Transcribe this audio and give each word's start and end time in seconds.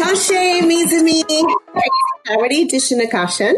Tashe 0.00 0.60
Mizumi, 0.62 1.44
Already 2.30 2.66
Dishinakashan. 2.66 3.52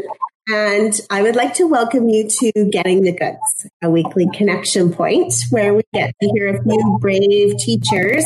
And 0.49 0.93
I 1.09 1.23
would 1.23 1.37
like 1.37 1.55
to 1.55 1.69
welcome 1.69 2.09
you 2.09 2.29
to 2.29 2.69
Getting 2.69 3.03
the 3.03 3.13
Goods, 3.13 3.71
a 3.81 3.89
weekly 3.89 4.27
connection 4.35 4.93
point 4.93 5.33
where 5.51 5.73
we 5.73 5.83
get 5.95 6.13
to 6.21 6.29
hear 6.35 6.49
a 6.49 6.61
few 6.61 6.99
brave 7.01 7.57
teachers 7.59 8.25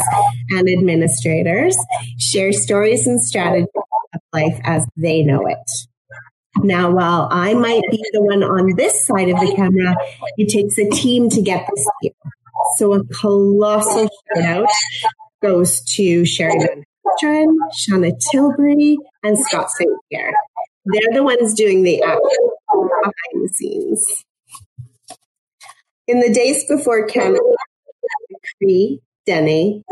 and 0.48 0.66
administrators 0.66 1.76
share 2.18 2.52
stories 2.52 3.06
and 3.06 3.22
strategies 3.22 3.68
of 4.14 4.20
life 4.32 4.58
as 4.64 4.86
they 4.96 5.22
know 5.22 5.46
it. 5.46 5.70
Now, 6.64 6.92
while 6.92 7.28
I 7.30 7.52
might 7.52 7.82
be 7.90 8.02
the 8.14 8.22
one 8.22 8.42
on 8.42 8.76
this 8.76 9.06
side 9.06 9.28
of 9.28 9.38
the 9.40 9.52
camera, 9.54 9.94
it 10.38 10.48
takes 10.48 10.78
a 10.78 10.88
team 10.88 11.28
to 11.28 11.42
get 11.42 11.68
this 11.70 11.86
here. 12.00 12.12
So 12.78 12.94
a 12.94 13.04
colossal 13.04 14.08
shout 14.34 14.42
out 14.42 14.68
goes 15.42 15.82
to 15.96 16.24
Sherry 16.24 16.86
Hestren, 17.06 17.54
Shauna 17.74 18.12
Tilbury, 18.30 18.98
and 19.22 19.38
Scott 19.38 19.70
St. 19.70 19.90
Pierre. 20.10 20.32
They're 20.84 21.14
the 21.14 21.22
ones 21.22 21.54
doing 21.54 21.82
the 21.82 22.02
action 22.02 22.20
behind 22.72 23.44
the 23.44 23.48
scenes. 23.52 24.24
In 26.06 26.20
the 26.20 26.32
days 26.32 26.64
before 26.68 27.06
Canada, 27.06 27.40
Cree, 28.58 29.00
Dene, 29.26 29.82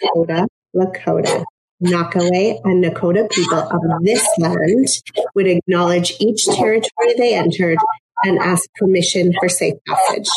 Dakota, 0.00 0.46
Lakota, 0.74 1.44
Nockaway, 1.82 2.60
and 2.64 2.84
Nakota 2.84 3.28
people 3.30 3.58
of 3.58 3.80
this 4.02 4.26
land 4.38 4.88
would 5.34 5.48
acknowledge 5.48 6.14
each 6.20 6.46
territory 6.46 7.14
they 7.18 7.34
entered 7.34 7.78
and 8.24 8.38
ask 8.38 8.68
permission 8.76 9.32
for 9.40 9.48
safe 9.48 9.74
passage. 9.86 10.28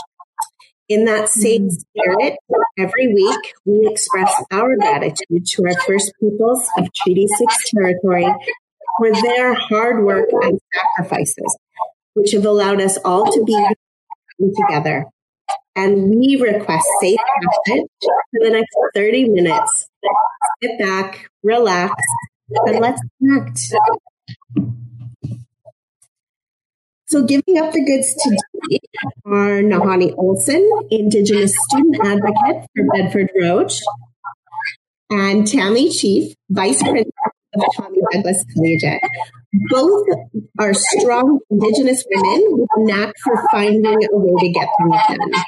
In 0.90 1.04
that 1.06 1.30
same 1.30 1.70
mm-hmm. 1.70 2.00
spirit, 2.00 2.38
every 2.78 3.14
week 3.14 3.54
we 3.66 3.88
express 3.92 4.34
our 4.52 4.76
gratitude 4.78 5.46
to 5.46 5.66
our 5.66 5.80
First 5.82 6.14
Peoples 6.20 6.68
of 6.78 6.88
Treaty 6.94 7.28
6 7.28 7.70
territory 7.72 8.28
for 8.98 9.12
their 9.22 9.54
hard 9.54 10.04
work 10.04 10.30
and 10.32 10.60
sacrifices, 10.74 11.58
which 12.14 12.32
have 12.32 12.46
allowed 12.46 12.82
us 12.82 12.98
all 13.04 13.30
to 13.32 13.44
be 13.44 13.68
together. 14.40 15.06
And 15.76 16.10
we 16.10 16.40
request 16.42 16.88
safe 17.02 17.20
passage 17.66 17.88
for 18.02 18.46
the 18.46 18.50
next 18.50 18.76
30 18.96 19.30
minutes. 19.30 19.90
Sit 20.64 20.80
back, 20.80 21.30
relax, 21.44 21.94
and 22.50 22.80
let's 22.80 23.02
connect. 23.20 23.60
So 27.10 27.24
giving 27.24 27.58
up 27.58 27.72
the 27.72 27.86
goods 27.86 28.14
today 28.22 28.80
are 29.26 29.62
Nahani 29.62 30.14
Olson, 30.18 30.70
Indigenous 30.92 31.56
student 31.70 31.96
advocate 32.04 32.68
for 32.76 32.86
Bedford 32.94 33.30
Road, 33.42 33.72
and 35.10 35.48
Tammy 35.48 35.90
Chief, 35.90 36.36
Vice 36.50 36.82
Principal 36.82 37.14
of 37.56 37.64
Tommy 37.78 38.00
Douglas 38.12 38.44
Collegiate. 38.54 39.02
Both 39.70 40.06
are 40.60 40.74
strong 40.74 41.40
Indigenous 41.50 42.04
women 42.14 42.60
with 42.60 42.70
a 42.76 42.84
knack 42.84 43.14
for 43.24 43.42
finding 43.52 43.86
a 43.86 44.08
way 44.12 44.42
to 44.42 44.50
get 44.50 44.68
things 44.78 45.02
done. 45.08 45.44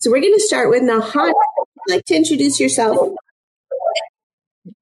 So 0.00 0.10
we're 0.10 0.20
going 0.20 0.34
to 0.34 0.40
start 0.40 0.68
with 0.68 0.82
Nahani. 0.82 1.32
I'd 1.32 1.94
like 1.94 2.04
to 2.04 2.14
introduce 2.14 2.60
yourself? 2.60 3.16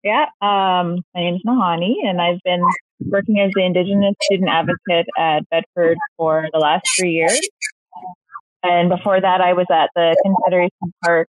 Yeah, 0.06 0.26
um, 0.40 1.02
my 1.16 1.20
name 1.20 1.34
is 1.34 1.42
Nahani, 1.44 1.94
and 2.04 2.20
I've 2.20 2.38
been 2.44 2.62
working 3.00 3.40
as 3.40 3.50
the 3.56 3.64
Indigenous 3.64 4.14
student 4.22 4.48
advocate 4.48 5.08
at 5.18 5.40
Bedford 5.50 5.98
for 6.16 6.46
the 6.52 6.60
last 6.60 6.84
three 6.96 7.10
years. 7.10 7.40
And 8.62 8.88
before 8.88 9.20
that, 9.20 9.40
I 9.40 9.54
was 9.54 9.66
at 9.68 9.90
the 9.96 10.16
Confederation 10.22 10.94
Park 11.04 11.26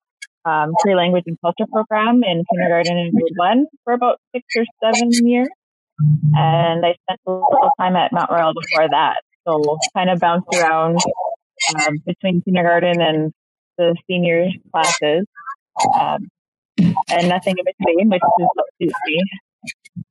um, 0.44 0.72
Cree 0.80 0.96
Language 0.96 1.22
and 1.28 1.38
Culture 1.40 1.70
program 1.72 2.24
in 2.24 2.42
kindergarten 2.50 2.98
and 2.98 3.12
grade 3.12 3.32
one 3.36 3.66
for 3.84 3.92
about 3.92 4.18
six 4.34 4.44
or 4.56 4.64
seven 4.82 5.08
years. 5.24 5.46
And 6.34 6.84
I 6.84 6.96
spent 7.06 7.20
a 7.28 7.30
little 7.30 7.70
time 7.78 7.94
at 7.94 8.12
Mount 8.12 8.28
Royal 8.28 8.54
before 8.54 8.88
that. 8.90 9.22
So 9.46 9.78
kind 9.96 10.10
of 10.10 10.18
bounced 10.18 10.52
around 10.52 10.98
um, 11.76 11.98
between 12.04 12.42
kindergarten 12.42 13.00
and 13.00 13.32
the 13.78 13.94
senior 14.10 14.48
classes. 14.72 15.26
Um, 16.00 16.26
and 16.78 17.28
nothing 17.28 17.54
in 17.58 17.64
between, 17.64 18.08
which 18.08 18.22
is 18.38 18.48
what 18.54 18.66
suits 18.80 18.94
me. 19.06 19.22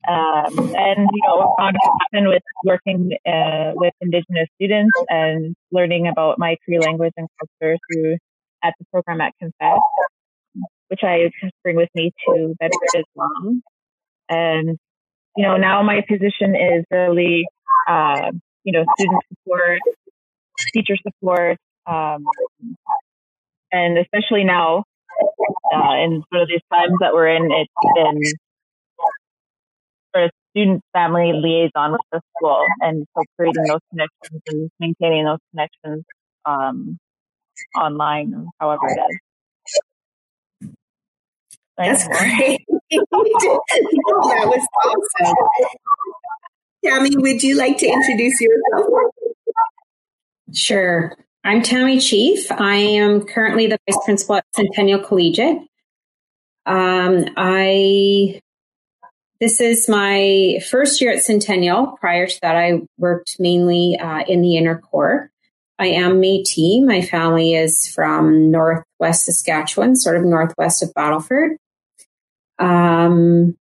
Um, 0.07 0.75
and 0.75 1.09
you 1.12 1.22
know, 1.28 1.53
what 1.57 1.74
happened 2.01 2.29
with 2.29 2.44
working 2.66 3.12
uh, 3.28 3.72
with 3.75 3.94
Indigenous 4.01 4.47
students 4.56 4.97
and 5.09 5.56
learning 5.72 6.07
about 6.07 6.40
my 6.40 6.56
Cree 6.63 6.79
language 6.79 7.13
and 7.18 7.28
culture 7.40 7.78
through 7.91 8.18
at 8.63 8.74
the 8.79 8.85
program 8.91 9.22
at 9.22 9.34
Confed, 9.41 9.79
which 10.88 11.01
I 11.03 11.29
bring 11.63 11.75
with 11.75 11.90
me 11.96 12.12
to 12.28 12.56
Bedford 12.59 12.97
as 12.97 13.03
well. 13.16 13.56
And 14.30 14.78
you 15.35 15.44
know, 15.44 15.57
now 15.57 15.81
my 15.84 16.01
position 16.07 16.56
is 16.56 16.85
really, 16.91 17.44
uh, 17.90 18.31
you 18.63 18.72
know, 18.72 18.85
student 18.97 19.22
support, 19.30 19.80
teacher 20.74 20.95
support, 21.01 21.57
um, 21.88 22.24
and 23.72 23.97
especially 23.97 24.44
now 24.44 24.84
uh, 25.74 25.96
in 26.03 26.24
sort 26.31 26.44
of 26.44 26.47
these 26.47 26.62
times 26.72 26.94
that 27.00 27.13
we're 27.13 27.28
in, 27.28 27.50
it's 27.51 27.74
been 27.96 28.22
sort 30.16 30.25
of 30.25 30.31
student 30.51 30.81
family 30.94 31.31
liaison 31.34 31.94
with 31.94 32.01
the 32.12 32.22
school, 32.38 32.63
and 32.81 33.06
so 33.16 33.24
creating 33.38 33.63
those 33.63 33.79
connections 33.90 34.41
and 34.47 34.72
maintaining 34.79 35.25
those 35.25 35.40
connections 35.51 36.06
um, 36.46 36.97
online, 37.79 38.47
however 38.59 38.81
it 38.88 39.00
is. 39.00 39.19
That's 41.78 42.07
great. 42.07 42.62
that 42.91 43.07
was 44.45 44.68
awesome. 44.85 45.35
Tammy, 46.85 47.16
would 47.16 47.41
you 47.41 47.57
like 47.57 47.78
to 47.78 47.88
introduce 47.88 48.40
yourself? 48.41 48.90
Sure. 50.53 51.18
I'm 51.46 51.62
Tammy 51.62 52.00
Chief. 52.00 52.50
I 52.54 52.76
am 52.76 53.26
currently 53.26 53.68
the 53.68 53.78
vice 53.86 54.00
principal 54.06 54.36
at 54.36 54.46
Centennial 54.56 55.00
Collegiate. 55.00 55.58
Um, 56.66 57.26
I 57.36 58.40
this 59.42 59.59
is 59.59 59.90
my 59.90 60.59
first 60.70 61.02
year 61.02 61.12
at 61.12 61.22
Centennial. 61.22 61.98
Prior 62.00 62.28
to 62.28 62.40
that, 62.44 62.56
I 62.56 62.84
worked 62.98 63.36
mainly 63.40 63.98
uh, 64.00 64.24
in 64.26 64.42
the 64.42 64.56
inner 64.56 64.78
core. 64.78 65.31
I 65.78 65.88
am 65.88 66.22
Métis. 66.22 66.86
My 66.86 67.02
family 67.02 67.56
is 67.56 67.88
from 67.88 68.50
northwest 68.50 69.25
Saskatchewan, 69.25 69.98
sort 69.98 70.16
of 70.16 70.24
northwest 70.24 70.81
of 70.81 70.94
Battleford. 70.94 71.58
Um, 72.58 73.58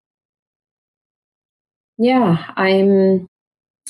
yeah, 1.99 2.43
I'm 2.55 3.27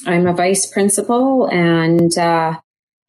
I'm 0.06 0.28
a 0.28 0.34
vice 0.34 0.66
principal 0.66 1.48
and 1.48 2.18
uh, 2.18 2.60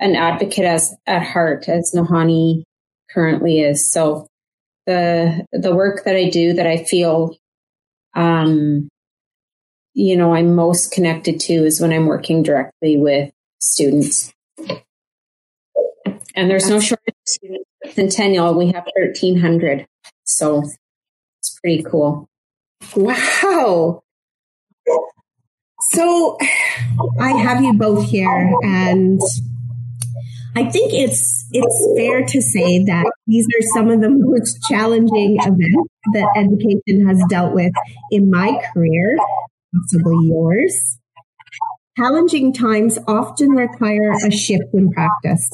an 0.01 0.17
advocate 0.17 0.65
as 0.65 0.95
at 1.07 1.23
heart, 1.23 1.69
as 1.69 1.93
Nahani 1.95 2.63
currently 3.11 3.61
is. 3.61 3.91
So 3.91 4.27
the 4.87 5.45
the 5.53 5.75
work 5.75 6.05
that 6.05 6.17
I 6.17 6.31
do 6.31 6.55
that 6.55 6.67
I 6.67 6.85
feel 6.85 7.37
um 8.15 8.89
you 9.95 10.17
know 10.17 10.35
I'm 10.35 10.55
most 10.55 10.93
connected 10.93 11.41
to 11.41 11.53
is 11.53 11.81
when 11.81 11.93
I'm 11.93 12.07
working 12.07 12.43
directly 12.43 12.97
with 12.97 13.31
students. 13.61 14.33
And 16.35 16.49
there's 16.49 16.69
no 16.69 16.79
shortage 16.79 17.09
of 17.09 17.15
students 17.29 17.69
at 17.85 17.95
Centennial. 17.95 18.57
We 18.57 18.67
have 18.67 18.87
1,300. 18.95 19.87
So 20.23 20.63
it's 21.41 21.59
pretty 21.59 21.83
cool. 21.83 22.29
Wow. 22.95 24.03
So 25.91 26.39
I 27.21 27.33
have 27.33 27.63
you 27.63 27.73
both 27.73 28.09
here 28.09 28.55
and 28.63 29.21
I 30.59 30.69
think 30.69 30.93
it's 30.93 31.47
it's 31.53 31.89
fair 31.97 32.25
to 32.25 32.43
say 32.43 32.83
that 32.83 33.07
these 33.29 33.47
are 33.47 33.63
some 33.77 33.91
of 33.91 34.01
the 34.01 34.11
most 34.11 34.59
challenging 34.69 35.37
events 35.39 35.93
that 36.15 36.27
education 36.37 37.07
has 37.07 37.23
dealt 37.29 37.55
with 37.55 37.73
in 38.11 38.29
my 38.29 38.61
career, 38.75 39.17
possibly 39.73 40.27
yours. 40.27 40.99
Challenging 41.97 42.53
times 42.53 42.99
often 43.07 43.51
require 43.51 44.11
a 44.11 44.33
shift 44.33 44.75
in 44.75 44.91
practice. 44.91 45.49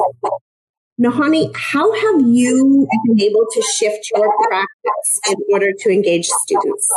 Nahani, 0.99 1.55
how 1.55 1.93
have 1.93 2.27
you 2.27 2.89
been 3.05 3.21
able 3.21 3.45
to 3.53 3.63
shift 3.77 4.09
your 4.17 4.35
practice 4.49 5.21
in 5.29 5.37
order 5.53 5.73
to 5.81 5.91
engage 5.91 6.29
students? 6.29 6.89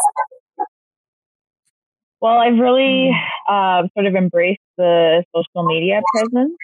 Well, 2.22 2.38
I've 2.38 2.58
really 2.58 3.12
uh, 3.50 3.84
sort 3.94 4.06
of 4.06 4.16
embraced 4.16 4.62
the 4.78 5.26
social 5.36 5.68
media 5.68 6.00
presence 6.14 6.56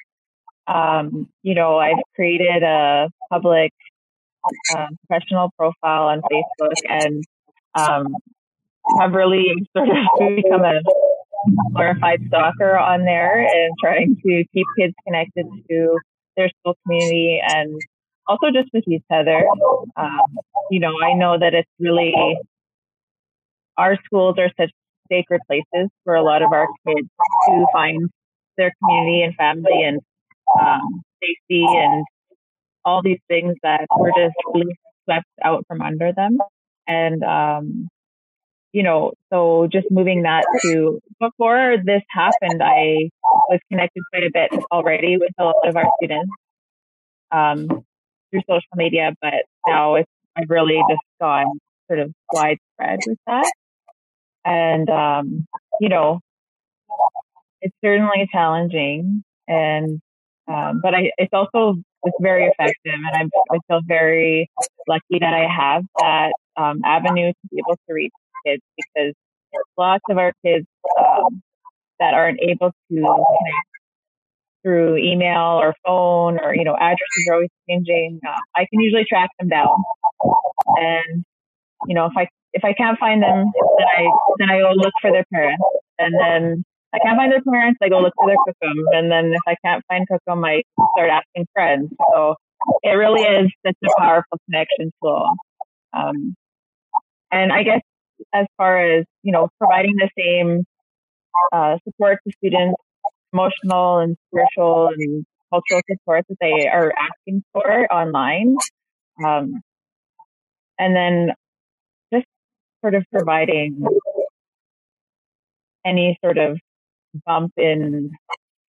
um, 0.68 1.30
you 1.42 1.56
know, 1.56 1.78
I've 1.78 2.02
created 2.16 2.64
a 2.64 3.10
public 3.30 3.72
uh, 4.76 4.88
professional 5.08 5.52
profile 5.58 6.08
on 6.08 6.22
Facebook 6.22 6.74
and 6.88 7.24
um, 7.76 8.16
have 9.00 9.14
really 9.14 9.54
sort 9.76 9.90
of 9.90 9.96
become 10.36 10.64
a 10.64 10.82
glorified 11.74 12.22
stalker 12.28 12.78
on 12.78 13.06
there 13.06 13.40
and 13.40 13.74
trying 13.82 14.16
to 14.16 14.44
keep 14.54 14.66
kids 14.78 14.94
connected 15.06 15.46
to 15.70 15.98
their 16.36 16.50
school 16.60 16.76
community 16.86 17.42
and 17.46 17.80
also 18.28 18.48
just 18.54 18.70
with 18.74 18.88
each 18.88 19.04
other. 19.12 19.46
Um, 19.98 20.38
you 20.72 20.80
know, 20.80 20.94
I 21.04 21.14
know 21.14 21.38
that 21.38 21.54
it's 21.54 21.70
really 21.80 22.14
our 23.78 23.98
schools 24.06 24.36
are 24.38 24.50
such 24.60 24.72
sacred 25.12 25.42
places 25.48 25.90
for 26.04 26.16
a 26.16 26.24
lot 26.24 26.42
of 26.42 26.52
our 26.54 26.68
kids 26.88 27.08
to 27.48 27.66
find 27.74 28.10
their 28.58 28.74
community 28.80 29.24
and 29.24 29.36
family 29.36 29.84
and 29.84 30.00
um, 30.60 31.04
safety 31.22 31.66
and 31.68 32.06
all 32.86 33.02
these 33.02 33.20
things 33.28 33.56
that 33.64 33.86
were 33.98 34.12
just 34.18 34.36
really 34.54 34.76
swept 35.06 35.26
out 35.44 35.66
from 35.68 35.82
under 35.82 36.12
them. 36.12 36.38
And, 36.88 37.24
um, 37.24 37.88
you 38.74 38.84
know, 38.84 39.14
so 39.32 39.68
just 39.72 39.88
moving 39.92 40.24
that 40.24 40.46
to 40.64 41.00
before 41.20 41.78
this 41.86 42.02
happened, 42.10 42.62
I 42.62 43.10
was 43.50 43.60
connected 43.72 44.02
quite 44.12 44.24
a 44.24 44.32
bit 44.34 44.64
already 44.72 45.18
with 45.18 45.32
a 45.40 45.44
lot 45.44 45.68
of 45.68 45.76
our 45.76 45.86
students 46.02 46.32
um, 47.32 47.68
through 48.32 48.42
social 48.50 48.62
media, 48.76 49.14
but 49.22 49.46
now 49.68 49.96
it's 49.96 50.10
I've 50.36 50.50
really 50.50 50.82
just 50.90 51.02
gone 51.22 51.60
sort 51.88 52.00
of 52.00 52.12
widespread 52.32 53.00
with 53.06 53.20
that. 53.28 53.52
And 54.46 54.90
um, 54.90 55.46
you 55.80 55.90
know, 55.90 56.20
it's 57.62 57.76
certainly 57.84 58.28
challenging, 58.32 59.24
and 59.48 60.02
um, 60.48 60.82
but 60.82 60.94
I, 60.94 61.12
it's 61.18 61.34
also 61.34 61.82
it's 62.04 62.18
very 62.20 62.46
effective, 62.46 62.76
and 62.86 63.16
I'm, 63.16 63.30
I 63.52 63.60
feel 63.68 63.82
very 63.86 64.50
lucky 64.88 65.20
that 65.20 65.34
I 65.34 65.48
have 65.48 65.84
that 66.00 66.34
um, 66.58 66.82
avenue 66.86 67.32
to 67.32 67.48
be 67.50 67.60
able 67.60 67.78
to 67.88 67.94
reach 67.94 68.12
kids 68.46 68.62
because 68.76 69.14
lots 69.78 70.04
of 70.10 70.18
our 70.18 70.34
kids 70.46 70.66
um, 71.00 71.42
that 72.00 72.14
aren't 72.14 72.40
able 72.42 72.72
to 72.72 72.96
connect 72.96 73.68
through 74.64 74.98
email 74.98 75.60
or 75.62 75.76
phone 75.86 76.40
or 76.40 76.56
you 76.56 76.64
know 76.64 76.76
addresses 76.76 77.28
are 77.30 77.36
always 77.36 77.50
changing. 77.70 78.20
Uh, 78.28 78.36
I 78.56 78.66
can 78.70 78.82
usually 78.82 79.06
track 79.08 79.30
them 79.40 79.50
down, 79.50 79.76
and 80.78 81.24
you 81.88 81.96
know 81.96 82.06
if 82.06 82.14
I 82.18 82.28
if 82.52 82.64
I 82.66 82.74
can't 82.74 83.00
find 83.00 83.24
them, 83.24 83.46
then 83.78 83.88
I 83.98 84.08
then 84.40 84.50
I 84.50 84.60
go 84.60 84.72
look 84.76 84.94
for 85.02 85.12
their 85.12 85.26
parents, 85.32 85.64
and 86.00 86.14
then 86.20 86.64
I 86.94 87.00
can't 87.00 87.18
find 87.18 87.32
their 87.32 87.42
parents, 87.42 87.80
I 87.82 87.90
go 87.90 88.00
look 88.00 88.14
for 88.16 88.28
their 88.28 88.38
kokum, 88.38 88.84
and 88.92 89.12
then 89.12 89.34
if 89.34 89.42
I 89.48 89.56
can't 89.66 89.84
find 89.88 90.06
kokum, 90.08 90.46
I 90.46 90.62
start 90.96 91.10
asking 91.10 91.48
friends. 91.54 91.90
So 92.14 92.36
it 92.84 92.92
really 92.92 93.22
is 93.22 93.52
such 93.66 93.76
a 93.84 93.90
powerful 94.00 94.38
connection 94.46 94.92
tool. 95.02 95.28
Um, 95.92 96.36
and 97.32 97.52
I 97.52 97.64
guess 97.64 97.82
as 98.34 98.46
far 98.58 98.78
as 98.78 99.06
you 99.24 99.32
know, 99.32 99.50
providing 99.60 99.96
the 99.96 100.10
same 100.18 100.66
uh, 101.52 101.78
support 101.84 102.20
to 102.28 102.34
students, 102.38 102.76
emotional 103.32 104.00
and 104.00 104.16
spiritual 104.28 104.90
and 104.96 105.26
cultural 105.50 105.82
support 105.90 106.26
that 106.30 106.38
they 106.40 106.68
are 106.68 106.94
asking 106.96 107.44
for 107.54 107.92
online, 107.92 108.56
um, 109.26 109.62
and 110.78 110.96
then 110.96 111.30
just 112.14 112.28
sort 112.82 112.94
of 112.94 113.04
providing 113.12 113.84
any 115.86 116.18
sort 116.24 116.38
of 116.38 116.58
bump 117.26 117.54
in 117.58 118.12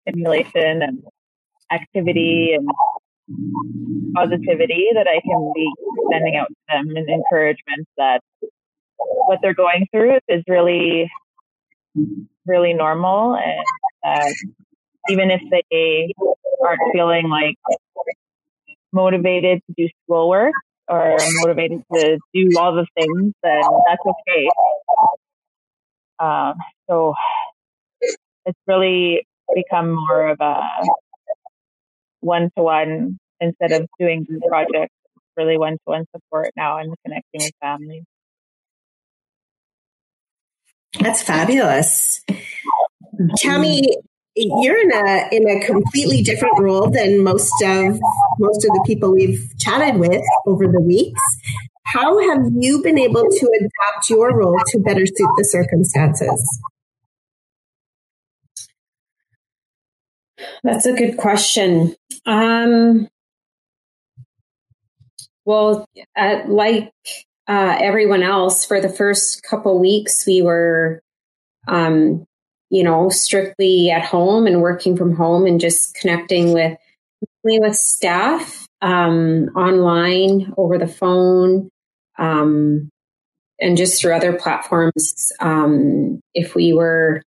stimulation 0.02 0.82
and 0.82 1.02
activity 1.72 2.54
and 2.54 2.68
positivity 4.14 4.88
that 4.94 5.06
I 5.08 5.20
can 5.20 5.52
be 5.54 5.70
sending 6.12 6.36
out 6.36 6.48
to 6.48 6.54
them 6.68 6.96
and 6.96 7.08
encouragement 7.08 7.88
that 7.96 8.20
what 8.96 9.38
they're 9.42 9.54
going 9.54 9.86
through 9.90 10.18
is 10.28 10.42
really, 10.46 11.10
really 12.46 12.74
normal. 12.74 13.36
And 14.02 14.34
even 15.08 15.30
if 15.30 15.40
they 15.50 16.12
aren't 16.64 16.80
feeling 16.92 17.28
like 17.28 17.56
motivated 18.92 19.60
to 19.66 19.74
do 19.76 19.88
schoolwork 20.04 20.52
or 20.88 21.16
motivated 21.42 21.82
to 21.92 22.18
do 22.34 22.50
all 22.58 22.74
the 22.74 22.86
things, 22.94 23.32
then 23.42 23.62
that's 23.88 24.02
okay. 24.06 24.48
Uh, 26.18 26.54
so 26.88 27.14
it's 28.46 28.58
really 28.66 29.26
become 29.54 29.94
more 29.94 30.28
of 30.28 30.40
a 30.40 30.60
one 32.20 32.50
to 32.56 32.62
one 32.62 33.18
instead 33.40 33.72
of 33.72 33.86
doing 33.98 34.24
group 34.24 34.42
projects, 34.48 34.94
really 35.36 35.58
one 35.58 35.74
to 35.74 35.84
one 35.84 36.04
support 36.14 36.50
now 36.56 36.78
and 36.78 36.94
connecting 37.04 37.40
with 37.40 37.52
families. 37.60 38.04
That's 41.00 41.22
fabulous. 41.22 42.22
Tammy, 43.38 43.96
you're 44.36 44.80
in 44.80 44.92
a 44.92 45.28
in 45.32 45.48
a 45.48 45.64
completely 45.64 46.22
different 46.22 46.58
role 46.58 46.90
than 46.90 47.22
most 47.22 47.52
of 47.62 47.98
most 48.38 48.64
of 48.64 48.70
the 48.70 48.84
people 48.86 49.12
we've 49.12 49.40
chatted 49.58 50.00
with 50.00 50.22
over 50.46 50.66
the 50.66 50.80
weeks. 50.80 51.20
How 51.86 52.18
have 52.18 52.50
you 52.58 52.82
been 52.82 52.98
able 52.98 53.22
to 53.22 53.50
adapt 53.60 54.10
your 54.10 54.36
role 54.36 54.58
to 54.68 54.78
better 54.80 55.06
suit 55.06 55.30
the 55.36 55.44
circumstances? 55.44 56.60
That's 60.62 60.86
a 60.86 60.92
good 60.92 61.16
question. 61.16 61.94
Um, 62.26 63.08
well, 65.44 65.86
like 66.16 66.92
uh, 67.48 67.76
everyone 67.78 68.22
else, 68.22 68.64
for 68.64 68.80
the 68.80 68.88
first 68.88 69.42
couple 69.42 69.78
weeks, 69.78 70.26
we 70.26 70.42
were, 70.42 71.02
um, 71.68 72.26
you 72.70 72.82
know, 72.82 73.10
strictly 73.10 73.90
at 73.90 74.04
home 74.04 74.46
and 74.46 74.62
working 74.62 74.96
from 74.96 75.14
home 75.14 75.46
and 75.46 75.60
just 75.60 75.94
connecting 75.94 76.52
with 76.52 76.78
with 77.42 77.76
staff 77.76 78.66
um, 78.80 79.50
online 79.54 80.52
over 80.56 80.78
the 80.78 80.88
phone 80.88 81.68
um, 82.18 82.90
and 83.60 83.76
just 83.76 84.00
through 84.00 84.14
other 84.14 84.32
platforms. 84.32 85.32
Um, 85.40 86.20
if 86.34 86.54
we 86.54 86.72
were 86.72 87.22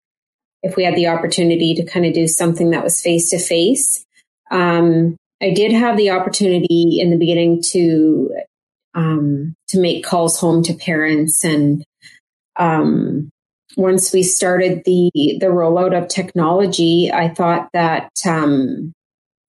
if 0.66 0.76
we 0.76 0.84
had 0.84 0.96
the 0.96 1.08
opportunity 1.08 1.74
to 1.74 1.84
kind 1.84 2.04
of 2.04 2.12
do 2.12 2.26
something 2.26 2.70
that 2.70 2.84
was 2.84 3.00
face 3.00 3.30
to 3.30 3.38
face. 3.38 4.04
I 5.42 5.50
did 5.50 5.72
have 5.72 5.96
the 5.96 6.10
opportunity 6.10 6.98
in 7.00 7.10
the 7.10 7.18
beginning 7.18 7.62
to 7.72 8.34
um, 8.94 9.54
to 9.68 9.80
make 9.80 10.04
calls 10.04 10.40
home 10.40 10.62
to 10.64 10.74
parents, 10.74 11.44
and 11.44 11.84
um, 12.58 13.28
once 13.76 14.12
we 14.12 14.22
started 14.22 14.82
the 14.86 15.10
the 15.14 15.48
rollout 15.48 15.96
of 15.96 16.08
technology, 16.08 17.10
I 17.12 17.28
thought 17.28 17.68
that 17.74 18.10
um, 18.26 18.94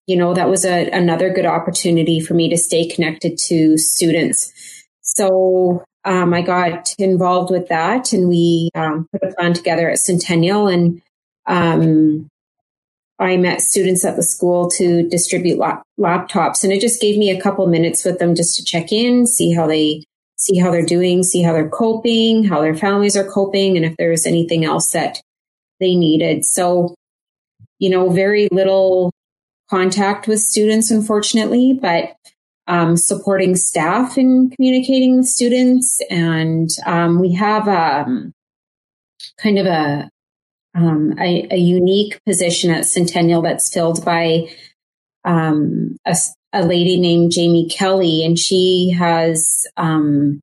you 0.07 0.17
know 0.17 0.33
that 0.33 0.49
was 0.49 0.65
a, 0.65 0.89
another 0.89 1.29
good 1.29 1.45
opportunity 1.45 2.19
for 2.19 2.33
me 2.33 2.49
to 2.49 2.57
stay 2.57 2.87
connected 2.87 3.37
to 3.47 3.77
students. 3.77 4.51
So 5.01 5.85
um, 6.03 6.33
I 6.33 6.41
got 6.41 6.93
involved 6.99 7.49
with 7.49 7.69
that, 7.69 8.11
and 8.11 8.27
we 8.27 8.69
um, 8.75 9.07
put 9.13 9.23
a 9.23 9.33
plan 9.33 9.53
together 9.53 9.89
at 9.89 9.99
Centennial, 9.99 10.67
and 10.67 11.01
um, 11.47 12.27
I 13.19 13.37
met 13.37 13.61
students 13.61 14.05
at 14.05 14.15
the 14.15 14.23
school 14.23 14.69
to 14.71 15.07
distribute 15.09 15.57
lap- 15.57 15.83
laptops, 15.99 16.63
and 16.63 16.71
it 16.71 16.81
just 16.81 17.01
gave 17.01 17.17
me 17.17 17.31
a 17.31 17.41
couple 17.41 17.65
minutes 17.67 18.05
with 18.05 18.19
them 18.19 18.35
just 18.35 18.55
to 18.57 18.63
check 18.63 18.91
in, 18.91 19.25
see 19.25 19.53
how 19.53 19.65
they 19.67 20.03
see 20.39 20.57
how 20.59 20.69
they're 20.69 20.85
doing, 20.85 21.23
see 21.23 21.41
how 21.41 21.51
they're 21.51 21.69
coping, 21.69 22.43
how 22.43 22.61
their 22.61 22.75
families 22.75 23.17
are 23.17 23.27
coping, 23.27 23.75
and 23.75 23.85
if 23.85 23.95
there's 23.97 24.27
anything 24.27 24.63
else 24.63 24.91
that 24.91 25.19
they 25.79 25.95
needed. 25.95 26.45
So, 26.45 26.93
you 27.79 27.89
know, 27.89 28.09
very 28.09 28.47
little 28.51 29.11
contact 29.69 30.27
with 30.27 30.39
students, 30.39 30.91
unfortunately, 30.91 31.73
but 31.73 32.15
um, 32.67 32.97
supporting 32.97 33.55
staff 33.55 34.17
in 34.17 34.51
communicating 34.51 35.17
with 35.17 35.25
students. 35.25 36.01
And 36.09 36.69
um, 36.85 37.19
we 37.19 37.33
have 37.33 37.67
um, 37.67 38.31
kind 39.41 39.57
of 39.57 39.65
a, 39.65 40.09
um, 40.77 41.15
a, 41.19 41.47
a, 41.49 41.57
unique 41.57 42.23
position 42.25 42.69
at 42.69 42.85
Centennial 42.85 43.41
that's 43.41 43.73
filled 43.73 44.05
by 44.05 44.47
um, 45.25 45.97
a, 46.05 46.15
a, 46.53 46.63
lady 46.63 46.99
named 46.99 47.31
Jamie 47.31 47.67
Kelly, 47.67 48.23
and 48.23 48.37
she 48.37 48.93
has, 48.97 49.65
um, 49.75 50.39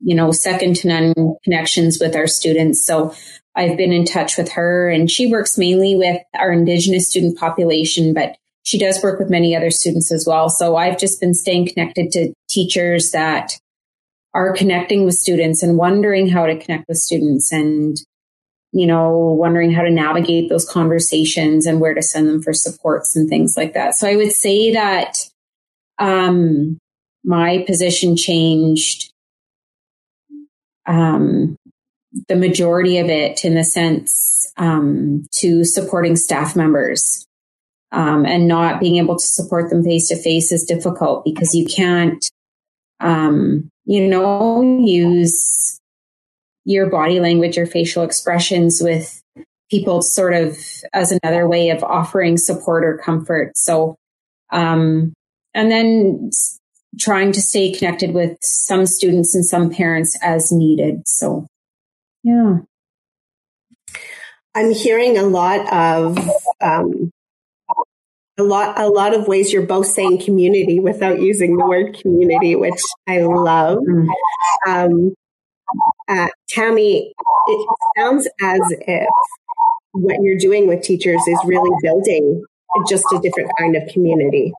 you 0.00 0.14
know, 0.14 0.30
second 0.30 0.76
to 0.76 0.88
none 0.88 1.14
connections 1.42 1.98
with 2.00 2.14
our 2.14 2.26
students. 2.26 2.84
So 2.84 3.14
I've 3.54 3.78
been 3.78 3.92
in 3.92 4.04
touch 4.04 4.36
with 4.36 4.52
her, 4.52 4.90
and 4.90 5.10
she 5.10 5.26
works 5.26 5.56
mainly 5.56 5.96
with 5.96 6.20
our 6.38 6.52
Indigenous 6.52 7.08
student 7.08 7.38
population, 7.38 8.12
but 8.12 8.36
she 8.64 8.78
does 8.78 9.02
work 9.02 9.18
with 9.18 9.30
many 9.30 9.56
other 9.56 9.70
students 9.70 10.12
as 10.12 10.26
well. 10.26 10.50
So 10.50 10.76
I've 10.76 10.98
just 10.98 11.18
been 11.18 11.34
staying 11.34 11.68
connected 11.68 12.10
to 12.12 12.34
teachers 12.50 13.10
that 13.12 13.58
are 14.34 14.52
connecting 14.52 15.04
with 15.04 15.14
students 15.14 15.62
and 15.62 15.78
wondering 15.78 16.28
how 16.28 16.46
to 16.46 16.58
connect 16.58 16.84
with 16.88 16.98
students 16.98 17.50
and, 17.52 17.96
you 18.72 18.86
know, 18.86 19.18
wondering 19.38 19.70
how 19.70 19.82
to 19.82 19.90
navigate 19.90 20.48
those 20.48 20.68
conversations 20.68 21.66
and 21.66 21.80
where 21.80 21.94
to 21.94 22.02
send 22.02 22.28
them 22.28 22.42
for 22.42 22.52
supports 22.52 23.14
and 23.14 23.28
things 23.28 23.54
like 23.56 23.74
that. 23.74 23.94
So 23.94 24.08
I 24.08 24.16
would 24.16 24.32
say 24.32 24.72
that, 24.72 25.18
um, 25.98 26.78
my 27.24 27.64
position 27.66 28.16
changed, 28.16 29.12
um, 30.86 31.56
the 32.28 32.36
majority 32.36 32.98
of 32.98 33.08
it 33.08 33.44
in 33.44 33.54
the 33.54 33.64
sense, 33.64 34.50
um, 34.56 35.26
to 35.32 35.64
supporting 35.64 36.16
staff 36.16 36.56
members 36.56 37.26
um, 37.92 38.24
and 38.24 38.48
not 38.48 38.80
being 38.80 38.96
able 38.96 39.16
to 39.16 39.26
support 39.26 39.70
them 39.70 39.84
face 39.84 40.08
to 40.08 40.16
face 40.16 40.50
is 40.50 40.64
difficult 40.64 41.24
because 41.24 41.54
you 41.54 41.66
can't, 41.66 42.30
um, 43.00 43.68
you 43.84 44.08
know, 44.08 44.80
use 44.80 45.78
your 46.64 46.88
body 46.88 47.20
language 47.20 47.58
or 47.58 47.66
facial 47.66 48.02
expressions 48.02 48.80
with 48.80 49.22
people 49.70 50.02
sort 50.02 50.34
of 50.34 50.56
as 50.92 51.12
another 51.12 51.48
way 51.48 51.70
of 51.70 51.82
offering 51.82 52.36
support 52.36 52.84
or 52.84 52.98
comfort. 52.98 53.56
So, 53.56 53.96
um, 54.50 55.12
and 55.54 55.70
then 55.70 56.30
trying 57.00 57.32
to 57.32 57.40
stay 57.40 57.72
connected 57.72 58.12
with 58.12 58.36
some 58.42 58.86
students 58.86 59.34
and 59.34 59.44
some 59.44 59.70
parents 59.70 60.16
as 60.22 60.52
needed. 60.52 61.08
So, 61.08 61.46
yeah. 62.22 62.58
I'm 64.54 64.72
hearing 64.72 65.16
a 65.16 65.22
lot 65.22 65.72
of 65.72 66.18
um, 66.60 67.10
a 68.38 68.42
lot 68.42 68.78
a 68.78 68.88
lot 68.88 69.14
of 69.14 69.26
ways 69.26 69.52
you're 69.52 69.66
both 69.66 69.86
saying 69.86 70.22
community 70.22 70.80
without 70.80 71.20
using 71.20 71.56
the 71.56 71.66
word 71.66 71.98
community, 71.98 72.54
which 72.56 72.80
I 73.08 73.20
love. 73.20 73.78
Mm. 73.78 74.08
Um, 74.68 75.14
uh, 76.08 76.28
Tammy, 76.48 77.12
it 77.46 77.68
sounds 77.96 78.28
as 78.42 78.60
if 78.86 79.08
what 79.92 80.16
you're 80.22 80.38
doing 80.38 80.66
with 80.66 80.82
teachers 80.82 81.20
is 81.26 81.38
really 81.44 81.70
building 81.82 82.42
just 82.88 83.04
a 83.12 83.18
different 83.20 83.50
kind 83.58 83.76
of 83.76 83.86
community. 83.88 84.52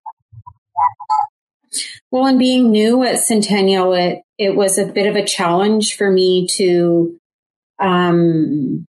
Well, 2.11 2.27
and 2.27 2.37
being 2.37 2.71
new 2.71 3.03
at 3.03 3.19
Centennial, 3.19 3.93
it 3.93 4.21
it 4.37 4.55
was 4.55 4.77
a 4.77 4.85
bit 4.85 5.07
of 5.07 5.15
a 5.15 5.25
challenge 5.25 5.95
for 5.95 6.11
me 6.11 6.47
to 6.57 7.17
um, 7.79 8.85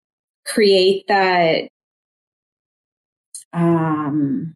create 0.46 1.04
that 1.08 1.68
um, 3.52 4.54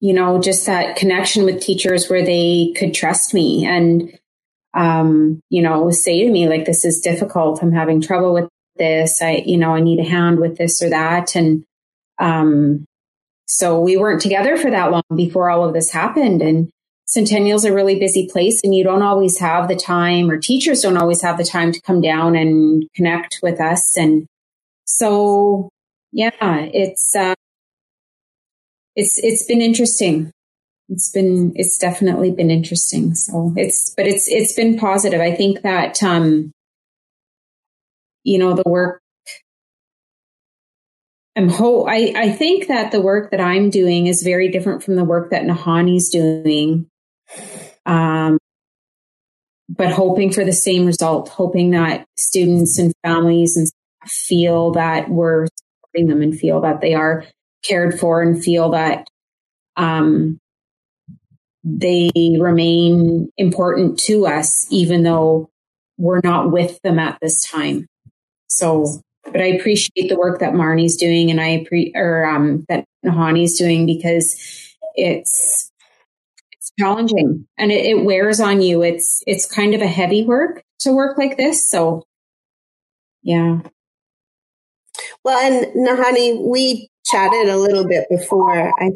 you 0.00 0.12
know, 0.12 0.40
just 0.40 0.66
that 0.66 0.96
connection 0.96 1.44
with 1.44 1.60
teachers 1.60 2.10
where 2.10 2.24
they 2.24 2.74
could 2.76 2.92
trust 2.92 3.32
me 3.32 3.64
and, 3.64 4.18
um, 4.74 5.40
you 5.50 5.62
know, 5.62 5.90
say 5.90 6.24
to 6.24 6.30
me, 6.30 6.48
like, 6.48 6.64
this 6.64 6.84
is 6.84 7.00
difficult. 7.00 7.62
I'm 7.62 7.72
having 7.72 8.00
trouble 8.00 8.32
with 8.32 8.48
this. 8.76 9.20
I, 9.20 9.42
you 9.44 9.56
know, 9.56 9.74
I 9.74 9.80
need 9.80 10.00
a 10.00 10.08
hand 10.08 10.38
with 10.40 10.56
this 10.56 10.82
or 10.82 10.90
that. 10.90 11.36
And, 11.36 11.64
um, 12.18 12.84
so 13.46 13.80
we 13.80 13.96
weren't 13.96 14.22
together 14.22 14.56
for 14.56 14.70
that 14.70 14.90
long 14.90 15.02
before 15.14 15.50
all 15.50 15.64
of 15.64 15.74
this 15.74 15.90
happened. 15.90 16.40
And 16.40 16.70
Centennial's 17.06 17.64
a 17.64 17.72
really 17.72 17.98
busy 17.98 18.28
place 18.32 18.60
and 18.64 18.74
you 18.74 18.82
don't 18.82 19.02
always 19.02 19.38
have 19.38 19.68
the 19.68 19.76
time 19.76 20.30
or 20.30 20.38
teachers 20.38 20.82
don't 20.82 20.96
always 20.96 21.20
have 21.20 21.36
the 21.36 21.44
time 21.44 21.72
to 21.72 21.80
come 21.82 22.00
down 22.00 22.34
and 22.34 22.84
connect 22.94 23.40
with 23.42 23.60
us. 23.60 23.96
And 23.96 24.26
so, 24.86 25.68
yeah, 26.12 26.30
it's, 26.40 27.14
uh, 27.14 27.34
it's 28.94 29.18
it's 29.18 29.44
been 29.44 29.60
interesting. 29.60 30.30
It's 30.88 31.10
been 31.10 31.52
it's 31.54 31.78
definitely 31.78 32.30
been 32.30 32.50
interesting. 32.50 33.14
So 33.14 33.52
it's 33.56 33.94
but 33.96 34.06
it's 34.06 34.28
it's 34.28 34.52
been 34.52 34.78
positive. 34.78 35.20
I 35.20 35.34
think 35.34 35.62
that 35.62 36.02
um 36.02 36.52
you 38.24 38.38
know 38.38 38.54
the 38.54 38.62
work 38.66 39.02
I'm 41.34 41.48
ho- 41.48 41.86
I, 41.86 42.12
I 42.14 42.30
think 42.30 42.68
that 42.68 42.92
the 42.92 43.00
work 43.00 43.30
that 43.30 43.40
I'm 43.40 43.70
doing 43.70 44.06
is 44.06 44.22
very 44.22 44.50
different 44.50 44.82
from 44.82 44.96
the 44.96 45.04
work 45.04 45.30
that 45.30 45.44
Nahani's 45.44 46.10
doing. 46.10 46.88
Um, 47.86 48.38
but 49.68 49.92
hoping 49.92 50.30
for 50.30 50.44
the 50.44 50.52
same 50.52 50.84
result, 50.84 51.30
hoping 51.30 51.70
that 51.70 52.04
students 52.18 52.78
and 52.78 52.92
families 53.02 53.56
and 53.56 53.68
feel 54.06 54.72
that 54.72 55.08
we're 55.08 55.46
supporting 55.46 56.08
them 56.08 56.20
and 56.20 56.38
feel 56.38 56.60
that 56.60 56.82
they 56.82 56.92
are 56.92 57.24
cared 57.64 57.98
for 57.98 58.20
and 58.20 58.42
feel 58.42 58.70
that 58.70 59.06
um, 59.76 60.38
they 61.64 62.10
remain 62.40 63.30
important 63.36 63.98
to 64.00 64.26
us, 64.26 64.66
even 64.70 65.02
though 65.02 65.48
we're 65.96 66.20
not 66.24 66.50
with 66.50 66.80
them 66.82 66.98
at 66.98 67.18
this 67.20 67.48
time. 67.48 67.86
So, 68.48 69.00
but 69.24 69.40
I 69.40 69.46
appreciate 69.46 70.08
the 70.08 70.18
work 70.18 70.40
that 70.40 70.52
Marnie's 70.52 70.96
doing, 70.96 71.30
and 71.30 71.40
I 71.40 71.64
pre 71.66 71.92
or 71.94 72.26
um, 72.26 72.64
that 72.68 72.84
Nahani's 73.04 73.56
doing 73.56 73.86
because 73.86 74.34
it's 74.94 75.70
it's 76.52 76.72
challenging 76.78 77.46
and 77.56 77.70
it, 77.70 77.86
it 77.86 78.04
wears 78.04 78.40
on 78.40 78.60
you. 78.60 78.82
It's 78.82 79.22
it's 79.26 79.46
kind 79.46 79.74
of 79.74 79.80
a 79.80 79.86
heavy 79.86 80.24
work 80.24 80.62
to 80.80 80.92
work 80.92 81.16
like 81.16 81.36
this. 81.36 81.70
So, 81.70 82.04
yeah. 83.22 83.60
Well, 85.24 85.38
and 85.38 85.66
Nahani, 85.76 86.44
we 86.44 86.90
chatted 87.06 87.48
a 87.48 87.56
little 87.56 87.86
bit 87.86 88.06
before. 88.10 88.72
I, 88.80 88.90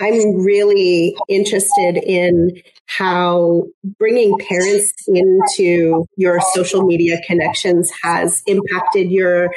I'm 0.00 0.44
really 0.44 1.16
interested 1.28 1.96
in 1.96 2.60
how 2.86 3.64
bringing 3.98 4.36
parents 4.38 4.92
into 5.06 6.04
your 6.16 6.40
social 6.52 6.82
media 6.82 7.20
connections 7.26 7.92
has 8.02 8.42
impacted 8.46 9.10
your 9.10 9.50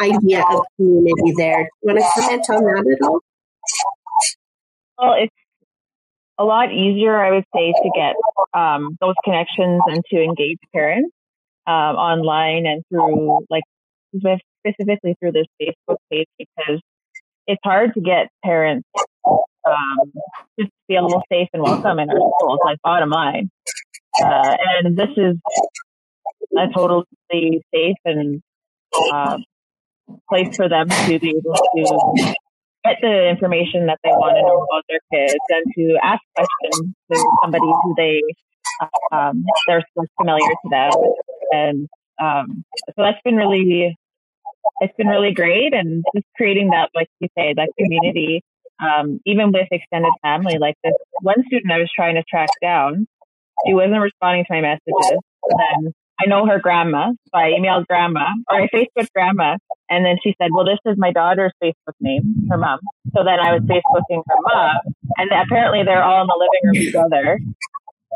idea 0.00 0.44
of 0.50 0.64
community 0.76 1.32
there. 1.36 1.62
Do 1.62 1.68
you 1.82 1.94
want 1.94 1.98
to 1.98 2.20
comment 2.20 2.46
on 2.50 2.64
that 2.64 2.96
at 3.00 3.06
all? 3.06 3.20
Well, 4.98 5.14
it's 5.22 5.34
a 6.38 6.44
lot 6.44 6.72
easier, 6.72 7.16
I 7.16 7.30
would 7.30 7.44
say, 7.54 7.72
to 7.72 7.90
get 7.94 8.14
um, 8.52 8.96
those 9.00 9.14
connections 9.24 9.80
and 9.86 10.04
to 10.10 10.22
engage 10.22 10.58
parents 10.72 11.10
um, 11.66 11.96
online 11.96 12.66
and 12.66 12.82
through, 12.88 13.46
like, 13.48 13.62
specifically 14.66 15.16
through 15.20 15.32
this 15.32 15.46
Facebook 15.60 15.96
page 16.10 16.28
because 16.38 16.80
it's 17.46 17.60
hard 17.64 17.94
to 17.94 18.00
get 18.00 18.28
parents 18.44 18.88
um, 19.66 20.12
just 20.58 20.72
feel 20.86 21.22
safe 21.30 21.48
and 21.52 21.62
welcome 21.62 21.98
in 21.98 22.10
our 22.10 22.16
schools, 22.16 22.60
like 22.64 22.78
bottom 22.82 23.10
line. 23.10 23.50
Uh, 24.22 24.56
and 24.76 24.96
this 24.96 25.10
is 25.16 25.36
a 26.56 26.72
totally 26.74 27.62
safe 27.74 27.96
and 28.04 28.42
uh, 29.12 29.38
place 30.28 30.54
for 30.56 30.68
them 30.68 30.88
to 30.88 31.18
be 31.18 31.30
able 31.30 31.54
to 31.54 32.34
get 32.84 32.98
the 33.00 33.28
information 33.28 33.86
that 33.86 33.98
they 34.04 34.10
want 34.10 34.36
to 34.36 34.42
know 34.42 34.62
about 34.62 34.84
their 34.88 35.00
kids 35.12 35.40
and 35.48 35.64
to 35.74 35.98
ask 36.02 36.20
questions 36.36 36.94
to 37.10 37.36
somebody 37.42 37.66
who 37.66 37.94
they 37.96 38.20
um, 39.12 39.44
they're 39.66 39.82
familiar 40.20 40.48
to 40.48 40.68
them. 40.70 40.92
And 41.50 41.88
um, 42.22 42.64
so 42.86 42.94
that's 42.98 43.20
been 43.24 43.36
really 43.36 43.96
it's 44.80 44.94
been 44.96 45.08
really 45.08 45.32
great 45.32 45.74
and 45.74 46.04
just 46.14 46.26
creating 46.36 46.70
that, 46.70 46.90
like 46.94 47.08
you 47.20 47.28
say, 47.36 47.54
that 47.54 47.70
community, 47.78 48.42
um, 48.84 49.20
even 49.24 49.52
with 49.52 49.68
extended 49.70 50.12
family. 50.22 50.58
Like 50.58 50.76
this 50.84 50.94
one 51.20 51.42
student 51.46 51.72
I 51.72 51.78
was 51.78 51.90
trying 51.94 52.16
to 52.16 52.22
track 52.28 52.50
down, 52.60 53.06
she 53.66 53.74
wasn't 53.74 54.00
responding 54.00 54.44
to 54.44 54.54
my 54.54 54.60
messages. 54.60 55.20
then 55.58 55.94
I 56.20 56.26
know 56.26 56.46
her 56.46 56.60
grandma, 56.60 57.10
so 57.10 57.34
I 57.34 57.52
emailed 57.58 57.86
grandma 57.86 58.26
or 58.50 58.62
I 58.62 58.68
Facebooked 58.68 59.12
grandma. 59.14 59.56
And 59.90 60.04
then 60.04 60.16
she 60.22 60.34
said, 60.40 60.48
well, 60.52 60.64
this 60.64 60.78
is 60.86 60.96
my 60.96 61.12
daughter's 61.12 61.52
Facebook 61.62 61.98
name, 62.00 62.46
her 62.50 62.56
mom. 62.56 62.78
So 63.14 63.22
then 63.24 63.38
I 63.40 63.52
was 63.52 63.62
Facebooking 63.62 64.22
her 64.26 64.40
mom. 64.42 64.80
And 65.18 65.30
apparently 65.30 65.82
they're 65.84 66.02
all 66.02 66.22
in 66.22 66.28
the 66.28 66.38
living 66.38 66.62
room 66.64 66.86
together 66.86 67.40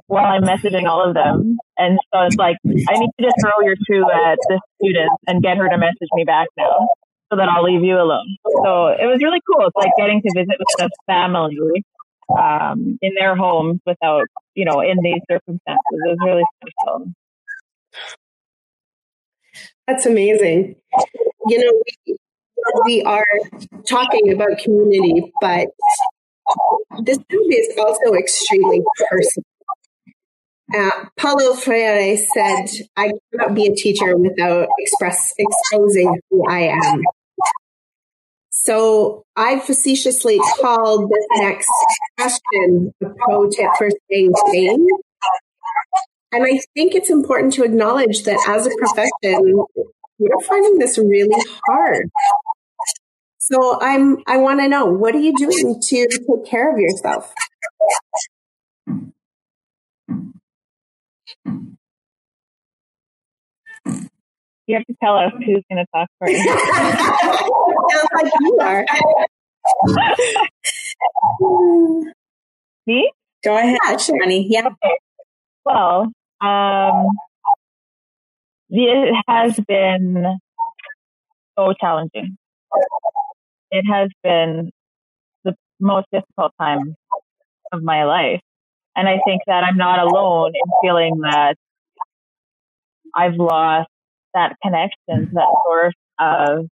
while 0.06 0.24
I'm 0.24 0.42
messaging 0.42 0.88
all 0.88 1.06
of 1.06 1.14
them. 1.14 1.58
And 1.76 1.98
so 2.12 2.20
it's 2.22 2.36
like, 2.36 2.56
I 2.64 2.98
need 2.98 3.10
to 3.18 3.24
just 3.24 3.36
throw 3.42 3.64
your 3.64 3.76
shoe 3.86 4.06
at 4.10 4.38
this 4.48 4.60
student 4.80 5.10
and 5.26 5.42
get 5.42 5.58
her 5.58 5.68
to 5.68 5.76
message 5.76 6.08
me 6.14 6.24
back 6.24 6.48
now 6.56 6.88
so 7.30 7.36
that 7.36 7.48
I'll 7.48 7.62
leave 7.62 7.82
you 7.82 7.96
alone. 7.96 8.36
So 8.64 8.88
it 8.88 9.06
was 9.06 9.20
really 9.22 9.40
cool. 9.46 9.66
It's 9.66 9.76
like 9.76 9.92
getting 9.98 10.22
to 10.22 10.30
visit 10.34 10.56
with 10.58 10.68
the 10.78 10.90
family 11.06 11.84
um, 12.36 12.98
in 13.02 13.14
their 13.14 13.36
homes 13.36 13.80
without, 13.86 14.26
you 14.54 14.64
know, 14.64 14.80
in 14.80 14.98
these 15.02 15.20
circumstances. 15.30 15.78
It 15.90 16.08
was 16.08 16.18
really 16.24 16.44
special. 16.56 17.12
That's 19.86 20.06
amazing. 20.06 20.76
You 21.46 21.58
know, 21.64 21.72
we, 22.84 23.02
are 23.02 23.24
talking 23.86 24.32
about 24.32 24.58
community, 24.58 25.32
but 25.40 25.68
this 27.02 27.18
movie 27.30 27.54
is 27.54 27.78
also 27.78 28.14
extremely 28.14 28.82
personal. 29.08 29.44
Uh, 30.76 31.06
Paulo 31.16 31.54
Freire 31.54 32.18
said, 32.18 32.66
I 32.96 33.12
cannot 33.32 33.54
be 33.54 33.66
a 33.66 33.74
teacher 33.74 34.14
without 34.18 34.68
express 34.78 35.32
exposing 35.38 36.20
who 36.30 36.44
I 36.46 36.68
am. 36.68 37.02
So 38.68 39.24
I 39.34 39.60
facetiously 39.60 40.38
called 40.60 41.10
this 41.10 41.26
next 41.36 41.70
question 42.18 42.92
a 43.02 43.06
pro 43.18 43.48
tip 43.48 43.70
for 43.78 43.88
staying 44.04 44.34
sane. 44.52 44.86
And 46.32 46.44
I 46.44 46.60
think 46.74 46.94
it's 46.94 47.08
important 47.08 47.54
to 47.54 47.64
acknowledge 47.64 48.24
that 48.24 48.38
as 48.46 48.66
a 48.66 48.70
profession, 48.76 49.64
we're 50.18 50.44
finding 50.46 50.78
this 50.78 50.98
really 50.98 51.42
hard. 51.66 52.10
So 53.38 53.80
I'm 53.80 54.18
I 54.26 54.36
want 54.36 54.60
to 54.60 54.68
know 54.68 54.84
what 54.84 55.14
are 55.14 55.20
you 55.20 55.32
doing 55.38 55.80
to 55.80 56.06
take 56.06 56.46
care 56.46 56.70
of 56.70 56.78
yourself? 56.78 57.32
You 64.68 64.76
have 64.76 64.84
to 64.84 64.94
tell 65.02 65.16
us 65.16 65.32
who's 65.32 65.64
going 65.72 65.82
to 65.82 65.86
talk 65.94 66.10
first. 66.20 66.36
Sounds 67.90 68.08
like 68.14 68.32
you 68.38 68.58
are. 68.60 68.84
Me? 72.86 73.10
Go 73.42 73.56
ahead, 73.56 73.78
yeah, 73.82 73.96
sure. 73.96 74.22
honey. 74.22 74.46
Yeah. 74.50 74.66
Okay. 74.66 74.98
Well, 75.64 76.12
um, 76.42 77.06
it 78.68 79.14
has 79.26 79.58
been 79.66 80.38
so 81.58 81.72
challenging. 81.80 82.36
It 83.70 83.84
has 83.90 84.10
been 84.22 84.70
the 85.44 85.54
most 85.80 86.08
difficult 86.12 86.52
time 86.60 86.94
of 87.72 87.82
my 87.82 88.04
life. 88.04 88.42
And 88.94 89.08
I 89.08 89.18
think 89.24 89.40
that 89.46 89.64
I'm 89.64 89.78
not 89.78 89.98
alone 89.98 90.52
in 90.54 90.72
feeling 90.82 91.20
that 91.22 91.54
I've 93.14 93.36
lost 93.36 93.88
that 94.38 94.56
connection, 94.62 95.30
that 95.34 95.48
source 95.66 95.94
of 96.18 96.66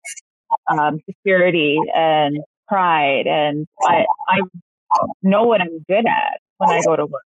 um, 0.70 1.00
security 1.08 1.78
and 1.94 2.38
pride. 2.68 3.26
And 3.26 3.66
I, 3.82 4.04
I 4.28 4.40
know 5.23 5.44
what 5.44 5.61
I'm 5.61 5.85
good 5.88 6.06
at 6.06 6.40
when 6.58 6.70
I 6.70 6.82
go 6.82 6.96
to 6.96 7.06
work. 7.06 7.23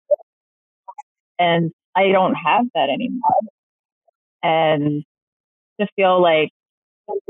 And 1.38 1.70
I 1.94 2.08
don't 2.08 2.34
have 2.34 2.66
that 2.74 2.88
anymore. 2.90 3.40
And 4.42 5.04
to 5.80 5.86
feel 5.96 6.22
like 6.22 6.50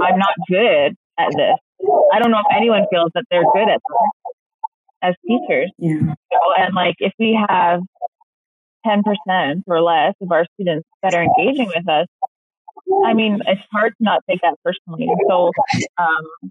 I'm 0.00 0.18
not 0.18 0.34
good 0.48 0.96
at 1.18 1.30
this. 1.36 1.56
I 2.12 2.18
don't 2.18 2.30
know 2.30 2.40
if 2.40 2.56
anyone 2.56 2.86
feels 2.90 3.10
that 3.14 3.24
they're 3.30 3.44
good 3.52 3.68
at 3.68 3.80
this 3.88 4.34
as 5.02 5.14
teachers. 5.26 5.70
Yeah. 5.78 6.00
Know, 6.00 6.14
and 6.58 6.74
like 6.74 6.96
if 6.98 7.12
we 7.18 7.38
have 7.48 7.80
10% 8.86 9.62
or 9.66 9.82
less 9.82 10.14
of 10.20 10.30
our 10.32 10.46
students 10.54 10.86
that 11.02 11.14
are 11.14 11.22
engaging 11.22 11.66
with 11.66 11.88
us, 11.88 12.06
I 13.06 13.14
mean, 13.14 13.40
it's 13.46 13.60
hard 13.72 13.92
to 13.98 14.04
not 14.04 14.22
take 14.28 14.40
that 14.42 14.54
personally. 14.64 15.08
So, 15.28 15.50
um, 15.98 16.50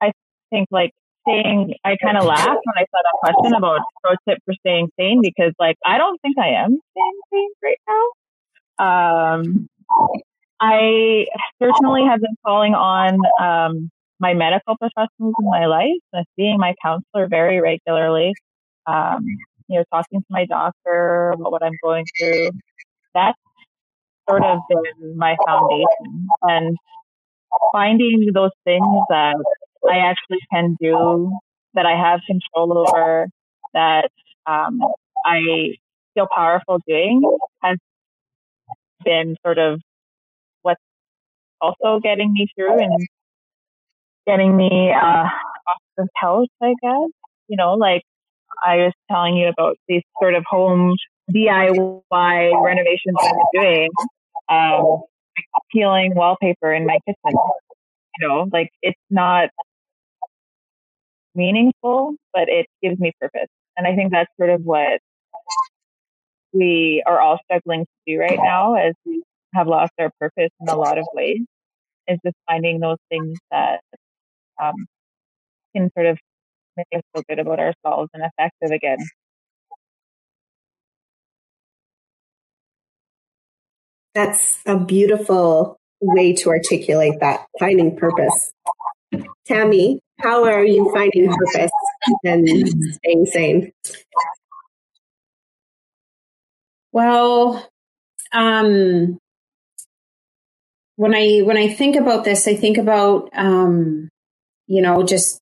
I 0.00 0.12
think 0.50 0.68
like 0.70 0.92
staying, 1.22 1.74
I 1.84 1.96
kind 2.02 2.16
of 2.16 2.24
laughed 2.24 2.46
when 2.46 2.76
I 2.76 2.84
saw 2.90 2.98
that 3.02 3.32
question 3.34 3.54
about 3.54 3.80
pro 4.02 4.14
tip 4.28 4.38
for 4.44 4.54
staying 4.60 4.90
sane 4.98 5.20
because 5.22 5.52
like, 5.58 5.76
I 5.84 5.98
don't 5.98 6.20
think 6.20 6.38
I 6.38 6.48
am 6.48 6.78
staying 6.92 7.20
sane 7.32 7.50
right 7.62 7.80
now. 7.88 8.04
Um, 9.40 9.68
I 10.60 11.26
certainly 11.62 12.04
have 12.04 12.20
been 12.20 12.36
calling 12.44 12.74
on, 12.74 13.18
um, 13.40 13.90
my 14.20 14.34
medical 14.34 14.76
professionals 14.76 15.34
in 15.38 15.48
my 15.48 15.66
life, 15.66 16.00
and 16.12 16.26
seeing 16.36 16.58
my 16.58 16.74
counselor 16.82 17.28
very 17.28 17.60
regularly, 17.60 18.34
um, 18.86 19.24
you 19.68 19.78
know, 19.78 19.84
talking 19.92 20.20
to 20.20 20.26
my 20.28 20.44
doctor 20.46 21.30
about 21.30 21.52
what 21.52 21.62
I'm 21.62 21.76
going 21.82 22.04
through. 22.18 22.50
That's 23.14 23.38
sort 24.28 24.44
of 24.44 24.58
been 24.68 25.16
my 25.16 25.36
foundation. 25.46 26.28
And 26.42 26.76
finding 27.72 28.30
those 28.32 28.50
things 28.64 28.84
that 29.08 29.36
I 29.90 29.98
actually 29.98 30.38
can 30.52 30.76
do, 30.80 31.38
that 31.74 31.86
I 31.86 31.96
have 31.96 32.20
control 32.26 32.86
over, 32.86 33.28
that 33.74 34.10
um, 34.46 34.80
I 35.24 35.74
feel 36.14 36.26
powerful 36.34 36.80
doing 36.86 37.22
has 37.62 37.78
been 39.04 39.36
sort 39.44 39.58
of 39.58 39.80
what's 40.62 40.80
also 41.60 42.00
getting 42.00 42.32
me 42.32 42.46
through 42.54 42.78
and 42.80 43.06
getting 44.26 44.56
me 44.56 44.92
uh, 44.92 45.24
off 45.24 45.82
the 45.96 46.08
couch, 46.20 46.48
I 46.62 46.74
guess. 46.82 47.10
You 47.48 47.56
know, 47.56 47.74
like 47.74 48.02
I 48.64 48.76
was 48.76 48.92
telling 49.10 49.36
you 49.36 49.48
about 49.48 49.76
these 49.88 50.02
sort 50.20 50.34
of 50.34 50.44
home 50.48 50.96
DIY 51.34 52.62
renovations 52.62 53.16
I'm 53.20 53.36
doing, 53.52 53.90
um, 54.48 55.02
peeling 55.72 56.14
wallpaper 56.14 56.72
in 56.72 56.86
my 56.86 56.98
kitchen. 57.06 57.38
You 58.18 58.28
know, 58.28 58.48
like 58.52 58.70
it's 58.82 58.98
not 59.10 59.50
meaningful, 61.34 62.14
but 62.32 62.48
it 62.48 62.66
gives 62.82 62.98
me 62.98 63.12
purpose. 63.20 63.48
And 63.76 63.86
I 63.86 63.94
think 63.94 64.12
that's 64.12 64.30
sort 64.38 64.50
of 64.50 64.62
what 64.62 65.00
we 66.52 67.02
are 67.06 67.20
all 67.20 67.38
struggling 67.44 67.84
to 67.84 68.12
do 68.12 68.18
right 68.18 68.38
now 68.42 68.74
as 68.74 68.94
we 69.04 69.22
have 69.54 69.68
lost 69.68 69.92
our 69.98 70.10
purpose 70.18 70.50
in 70.60 70.68
a 70.68 70.76
lot 70.76 70.98
of 70.98 71.06
ways 71.14 71.42
is 72.08 72.18
just 72.24 72.36
finding 72.48 72.80
those 72.80 72.96
things 73.10 73.38
that 73.50 73.80
um, 74.62 74.74
can 75.74 75.90
sort 75.96 76.06
of 76.06 76.18
make 76.76 76.86
us 76.94 77.02
feel 77.12 77.22
good 77.28 77.38
about 77.38 77.60
ourselves 77.60 78.10
and 78.14 78.22
effective 78.24 78.70
again. 78.70 78.98
That's 84.14 84.60
a 84.66 84.78
beautiful 84.78 85.78
way 86.00 86.34
to 86.34 86.50
articulate 86.50 87.20
that 87.20 87.46
finding 87.60 87.96
purpose. 87.96 88.52
Tammy, 89.46 90.00
how 90.20 90.44
are 90.44 90.64
you 90.64 90.90
finding 90.94 91.32
purpose 91.32 91.70
and 92.24 92.48
staying 92.94 93.26
sane? 93.26 93.72
Well, 96.92 97.68
um, 98.32 99.18
when 100.96 101.14
I 101.14 101.40
when 101.40 101.56
I 101.56 101.68
think 101.68 101.96
about 101.96 102.24
this, 102.24 102.48
I 102.48 102.54
think 102.54 102.78
about 102.78 103.30
um, 103.34 104.08
you 104.66 104.82
know, 104.82 105.04
just 105.04 105.40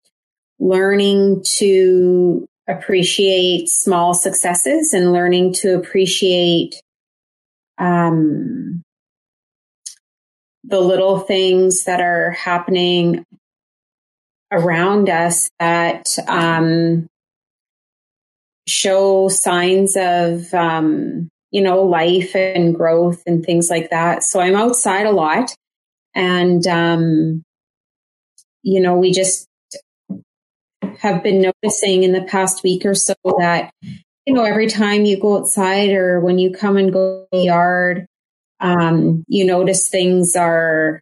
learning 0.61 1.45
to 1.59 2.47
appreciate 2.69 3.69
small 3.69 4.15
successes 4.15 4.95
and 4.95 5.13
learning 5.13 5.55
to 5.55 5.77
appreciate 5.77 6.81
um, 7.79 8.83
the 10.65 10.81
little 10.81 11.21
things 11.21 11.85
that 11.85 12.01
are 12.01 12.33
happening 12.33 13.25
around 14.51 15.09
us 15.09 15.49
that 15.61 16.17
um, 16.29 17.07
show 18.69 19.29
signs 19.29 19.97
of 19.97 20.53
um, 20.55 21.29
you 21.51 21.63
know 21.63 21.83
life 21.83 22.35
and 22.35 22.75
growth 22.75 23.23
and 23.27 23.45
things 23.45 23.71
like 23.71 23.91
that. 23.91 24.23
So 24.25 24.41
i'm 24.41 24.57
outside 24.57 25.07
a 25.07 25.13
lot 25.13 25.55
and 26.15 26.67
um, 26.67 27.43
you 28.67 28.81
know, 28.81 28.97
we 28.97 29.13
just 29.13 29.47
have 30.99 31.23
been 31.23 31.41
noticing 31.41 32.03
in 32.03 32.13
the 32.13 32.23
past 32.23 32.65
week 32.65 32.85
or 32.85 32.95
so 32.97 33.15
that, 33.39 33.71
you 34.27 34.35
know, 34.35 34.45
every 34.45 34.67
time 34.67 35.05
you 35.05 35.19
go 35.19 35.39
outside 35.39 35.91
or 35.91 36.21
when 36.21 36.39
you 36.39 36.53
come 36.53 36.77
and 36.77 36.93
go 36.93 37.27
in 37.33 37.39
the 37.39 37.45
yard, 37.45 38.07
um, 38.61 39.25
you 39.29 39.45
notice 39.45 39.89
things 39.89 40.35
are 40.35 41.01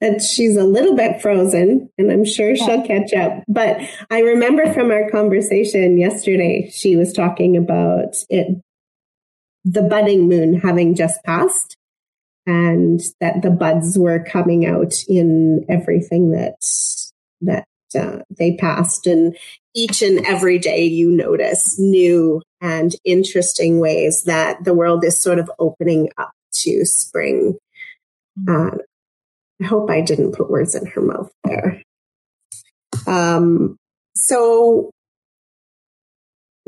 that 0.00 0.20
she's 0.20 0.56
a 0.56 0.64
little 0.64 0.94
bit 0.94 1.22
frozen 1.22 1.88
and 1.96 2.10
I'm 2.10 2.24
sure 2.24 2.54
she'll 2.54 2.86
catch 2.86 3.14
up. 3.14 3.42
But 3.48 3.80
I 4.10 4.20
remember 4.20 4.70
from 4.72 4.90
our 4.90 5.08
conversation 5.10 5.96
yesterday, 5.96 6.68
she 6.70 6.96
was 6.96 7.12
talking 7.12 7.56
about 7.56 8.16
it, 8.28 8.60
the 9.64 9.82
budding 9.82 10.28
moon 10.28 10.60
having 10.60 10.94
just 10.94 11.22
passed 11.24 11.76
and 12.46 13.00
that 13.20 13.42
the 13.42 13.50
buds 13.50 13.98
were 13.98 14.22
coming 14.22 14.66
out 14.66 14.94
in 15.08 15.64
everything 15.68 16.32
that 16.32 16.56
that 17.40 17.64
uh, 17.94 18.18
they 18.36 18.56
passed 18.56 19.06
and 19.06 19.36
each 19.74 20.02
and 20.02 20.24
every 20.26 20.58
day 20.58 20.84
you 20.84 21.10
notice 21.10 21.78
new 21.78 22.42
and 22.60 22.94
interesting 23.04 23.78
ways 23.78 24.24
that 24.24 24.64
the 24.64 24.74
world 24.74 25.04
is 25.04 25.20
sort 25.20 25.38
of 25.38 25.50
opening 25.58 26.10
up 26.18 26.32
to 26.52 26.84
spring 26.84 27.56
uh, 28.48 28.70
i 29.62 29.64
hope 29.64 29.90
i 29.90 30.00
didn't 30.00 30.32
put 30.32 30.50
words 30.50 30.74
in 30.74 30.86
her 30.86 31.00
mouth 31.00 31.30
there 31.44 31.82
um, 33.06 33.76
so 34.16 34.90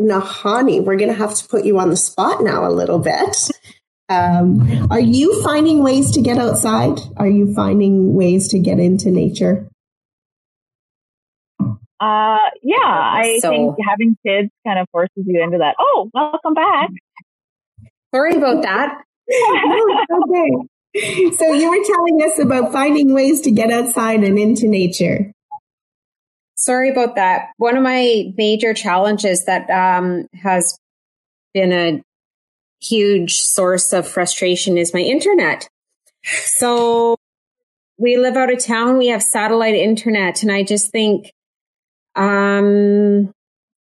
nahani 0.01 0.85
we're 0.85 0.97
going 0.97 1.11
to 1.11 1.15
have 1.15 1.35
to 1.35 1.49
put 1.49 1.65
you 1.65 1.79
on 1.79 1.91
the 1.91 1.97
spot 1.97 2.43
now 2.43 2.67
a 2.67 2.71
little 2.71 2.99
bit 2.99 3.51
um, 4.09 4.89
are 4.91 5.01
you 5.01 5.43
finding 5.43 5.83
ways 5.83 6.13
to 6.13 6.23
get 6.23 6.39
outside? 6.39 6.99
Are 7.19 7.29
you 7.29 7.53
finding 7.53 8.15
ways 8.15 8.49
to 8.49 8.59
get 8.59 8.79
into 8.79 9.11
nature? 9.11 9.69
Uh, 12.01 12.39
yeah, 12.63 12.77
I 12.85 13.39
so, 13.41 13.51
think 13.51 13.77
having 13.89 14.17
kids 14.25 14.51
kind 14.67 14.79
of 14.79 14.89
forces 14.91 15.25
you 15.27 15.43
into 15.43 15.59
that. 15.59 15.75
Oh, 15.81 16.11
welcome 16.15 16.55
back. 16.55 16.91
Sorry 18.15 18.35
about 18.35 18.63
that. 18.63 19.03
okay. 19.31 20.51
So 21.37 21.53
you 21.53 21.71
were 21.71 21.85
telling 21.85 22.23
us 22.25 22.39
about 22.41 22.73
finding 22.73 23.13
ways 23.13 23.43
to 23.43 23.51
get 23.51 23.71
outside 23.71 24.25
and 24.25 24.39
into 24.39 24.67
nature. 24.67 25.33
Sorry 26.57 26.91
about 26.91 27.15
that. 27.17 27.51
One 27.59 27.77
of 27.77 27.83
my 27.83 28.33
major 28.37 28.75
challenges 28.75 29.45
that 29.45 29.69
um, 29.71 30.27
has 30.43 30.79
been 31.53 31.73
a 31.73 32.03
huge 32.81 33.35
source 33.37 33.93
of 33.93 34.09
frustration 34.09 34.79
is 34.79 34.95
my 34.95 35.01
internet. 35.01 35.69
So 36.25 37.17
we 37.99 38.17
live 38.17 38.37
out 38.37 38.53
of 38.53 38.65
town. 38.65 38.99
We 38.99 39.09
have 39.09 39.23
satellite 39.23 39.75
internet 39.75 40.43
and 40.43 40.51
I 40.51 40.63
just 40.63 40.91
think, 40.91 41.33
um, 42.19 43.33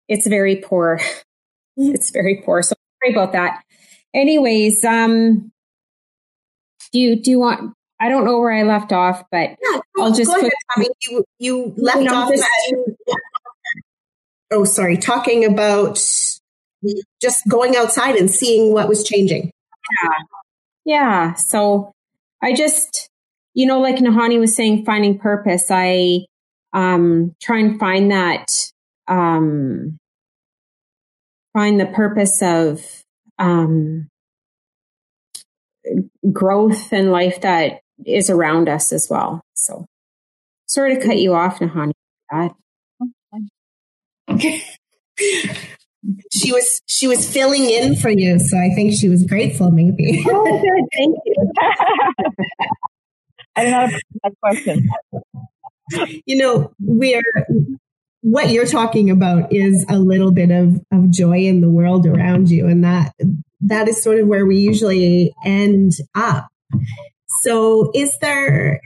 it's 0.09 0.27
very 0.27 0.57
poor. 0.57 1.01
It's 1.77 2.11
very 2.11 2.43
poor. 2.45 2.63
So 2.63 2.75
sorry 3.03 3.15
about 3.15 3.33
that. 3.33 3.63
Anyways, 4.15 4.85
um, 4.85 5.51
do 6.93 7.01
you, 7.01 7.17
do 7.21 7.31
you 7.31 7.39
want, 7.41 7.75
I 8.01 8.09
don't 8.09 8.25
know 8.25 8.39
where 8.39 8.53
I 8.53 8.63
left 8.63 8.93
off, 8.93 9.25
but 9.31 9.57
yeah, 9.61 9.81
I'll 9.99 10.13
just 10.13 10.31
put, 10.31 10.53
you, 11.09 11.25
you 11.39 11.75
left 11.77 11.99
you 11.99 12.05
know, 12.05 12.15
off. 12.15 12.33
At, 12.33 13.17
oh, 14.53 14.65
sorry. 14.65 14.97
Talking 14.97 15.45
about 15.45 15.97
just 17.21 17.49
going 17.49 17.75
outside 17.75 18.17
and 18.17 18.31
seeing 18.31 18.73
what 18.73 18.89
was 18.89 19.03
changing. 19.03 19.51
Yeah. 20.03 20.11
Yeah. 20.85 21.35
So 21.35 21.93
I 22.43 22.53
just, 22.55 23.09
you 23.55 23.67
know, 23.67 23.81
like 23.81 23.97
Nahani 23.97 24.39
was 24.39 24.55
saying, 24.55 24.85
finding 24.85 25.19
purpose, 25.19 25.67
I 25.71 26.27
um, 26.77 27.35
try 27.41 27.59
and 27.59 27.81
find 27.81 28.11
that, 28.13 28.53
um, 29.09 29.99
find 31.55 31.81
the 31.81 31.87
purpose 31.87 32.43
of 32.43 32.85
um, 33.39 34.09
growth 36.31 36.93
and 36.93 37.11
life 37.11 37.41
that 37.41 37.81
is 38.05 38.29
around 38.29 38.69
us 38.69 38.93
as 38.93 39.09
well. 39.11 39.41
So, 39.55 39.87
sorry 40.67 40.97
to 40.97 41.03
cut 41.03 41.17
you 41.17 41.35
off, 41.35 41.61
Nahani. 41.61 41.93
she 46.31 46.53
was 46.53 46.83
she 46.85 47.09
was 47.09 47.33
filling 47.33 47.71
in 47.71 47.97
for 47.97 48.11
you, 48.11 48.39
so 48.39 48.59
I 48.59 48.69
think 48.75 48.93
she 48.93 49.09
was 49.09 49.25
grateful. 49.25 49.71
Maybe. 49.71 50.23
Oh, 50.29 50.61
good. 50.61 50.85
Thank 50.95 51.17
you. 51.25 51.53
I 53.57 53.65
don't 53.65 53.73
know 53.73 53.99
that 54.23 54.33
question. 54.43 54.87
You 56.27 56.37
know, 56.37 56.73
we're 56.81 57.23
what 58.23 58.51
you're 58.51 58.67
talking 58.67 59.11
about 59.11 59.53
is 59.53 59.87
a 59.89 59.99
little 59.99 60.33
bit 60.33 60.51
of, 60.51 60.81
of 60.93 61.11
joy 61.11 61.45
in 61.45 61.61
the 61.61 61.71
world 61.71 62.07
around 62.07 62.51
you, 62.51 62.67
and 62.67 62.83
that 62.83 63.15
that 63.61 63.89
is 63.89 64.03
sort 64.03 64.19
of 64.19 64.27
where 64.27 64.45
we 64.45 64.59
usually 64.59 65.33
end 65.45 65.93
up. 66.15 66.49
So, 67.43 67.91
is 67.95 68.17
there 68.21 68.81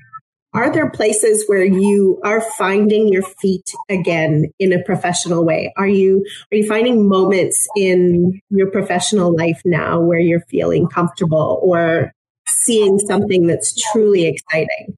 are 0.52 0.72
there 0.72 0.90
places 0.90 1.44
where 1.46 1.64
you 1.64 2.20
are 2.24 2.40
finding 2.40 3.08
your 3.08 3.22
feet 3.22 3.72
again 3.88 4.46
in 4.58 4.72
a 4.72 4.82
professional 4.82 5.44
way? 5.44 5.72
Are 5.76 5.88
you 5.88 6.24
are 6.52 6.56
you 6.56 6.68
finding 6.68 7.08
moments 7.08 7.66
in 7.76 8.40
your 8.50 8.70
professional 8.70 9.34
life 9.34 9.62
now 9.64 10.00
where 10.00 10.18
you're 10.18 10.44
feeling 10.50 10.86
comfortable 10.86 11.60
or 11.62 12.12
seeing 12.46 12.98
something 12.98 13.46
that's 13.46 13.74
truly 13.92 14.26
exciting 14.26 14.96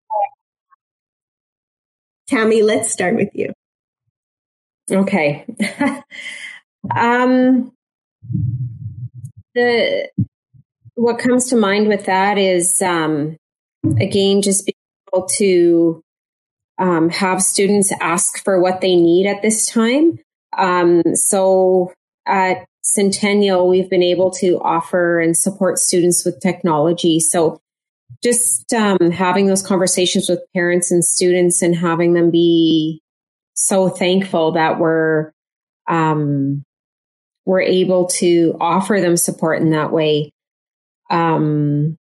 tammy 2.32 2.62
let's 2.62 2.90
start 2.90 3.14
with 3.14 3.28
you 3.34 3.52
okay 4.90 5.44
um 6.96 7.72
the 9.54 10.08
what 10.94 11.18
comes 11.18 11.48
to 11.48 11.56
mind 11.56 11.88
with 11.88 12.06
that 12.06 12.38
is 12.38 12.80
um 12.82 13.36
again 14.00 14.42
just 14.42 14.66
being 14.66 14.74
able 15.12 15.26
to 15.26 16.02
um, 16.78 17.10
have 17.10 17.42
students 17.42 17.92
ask 18.00 18.42
for 18.42 18.60
what 18.60 18.80
they 18.80 18.96
need 18.96 19.26
at 19.26 19.42
this 19.42 19.66
time. 19.66 20.18
Um, 20.56 21.02
so 21.14 21.92
at 22.26 22.64
Centennial, 22.82 23.68
we've 23.68 23.88
been 23.88 24.02
able 24.02 24.30
to 24.32 24.58
offer 24.60 25.20
and 25.20 25.36
support 25.36 25.78
students 25.78 26.24
with 26.24 26.40
technology. 26.40 27.20
So 27.20 27.60
just 28.22 28.72
um, 28.72 29.10
having 29.10 29.46
those 29.46 29.66
conversations 29.66 30.28
with 30.28 30.40
parents 30.54 30.90
and 30.90 31.04
students 31.04 31.62
and 31.62 31.74
having 31.74 32.14
them 32.14 32.30
be 32.30 33.00
so 33.54 33.88
thankful 33.88 34.52
that 34.52 34.78
we're 34.78 35.32
um, 35.88 36.64
we're 37.44 37.60
able 37.60 38.06
to 38.06 38.56
offer 38.60 39.00
them 39.00 39.16
support 39.16 39.60
in 39.60 39.70
that 39.70 39.92
way. 39.92 40.30
Um, 41.10 41.96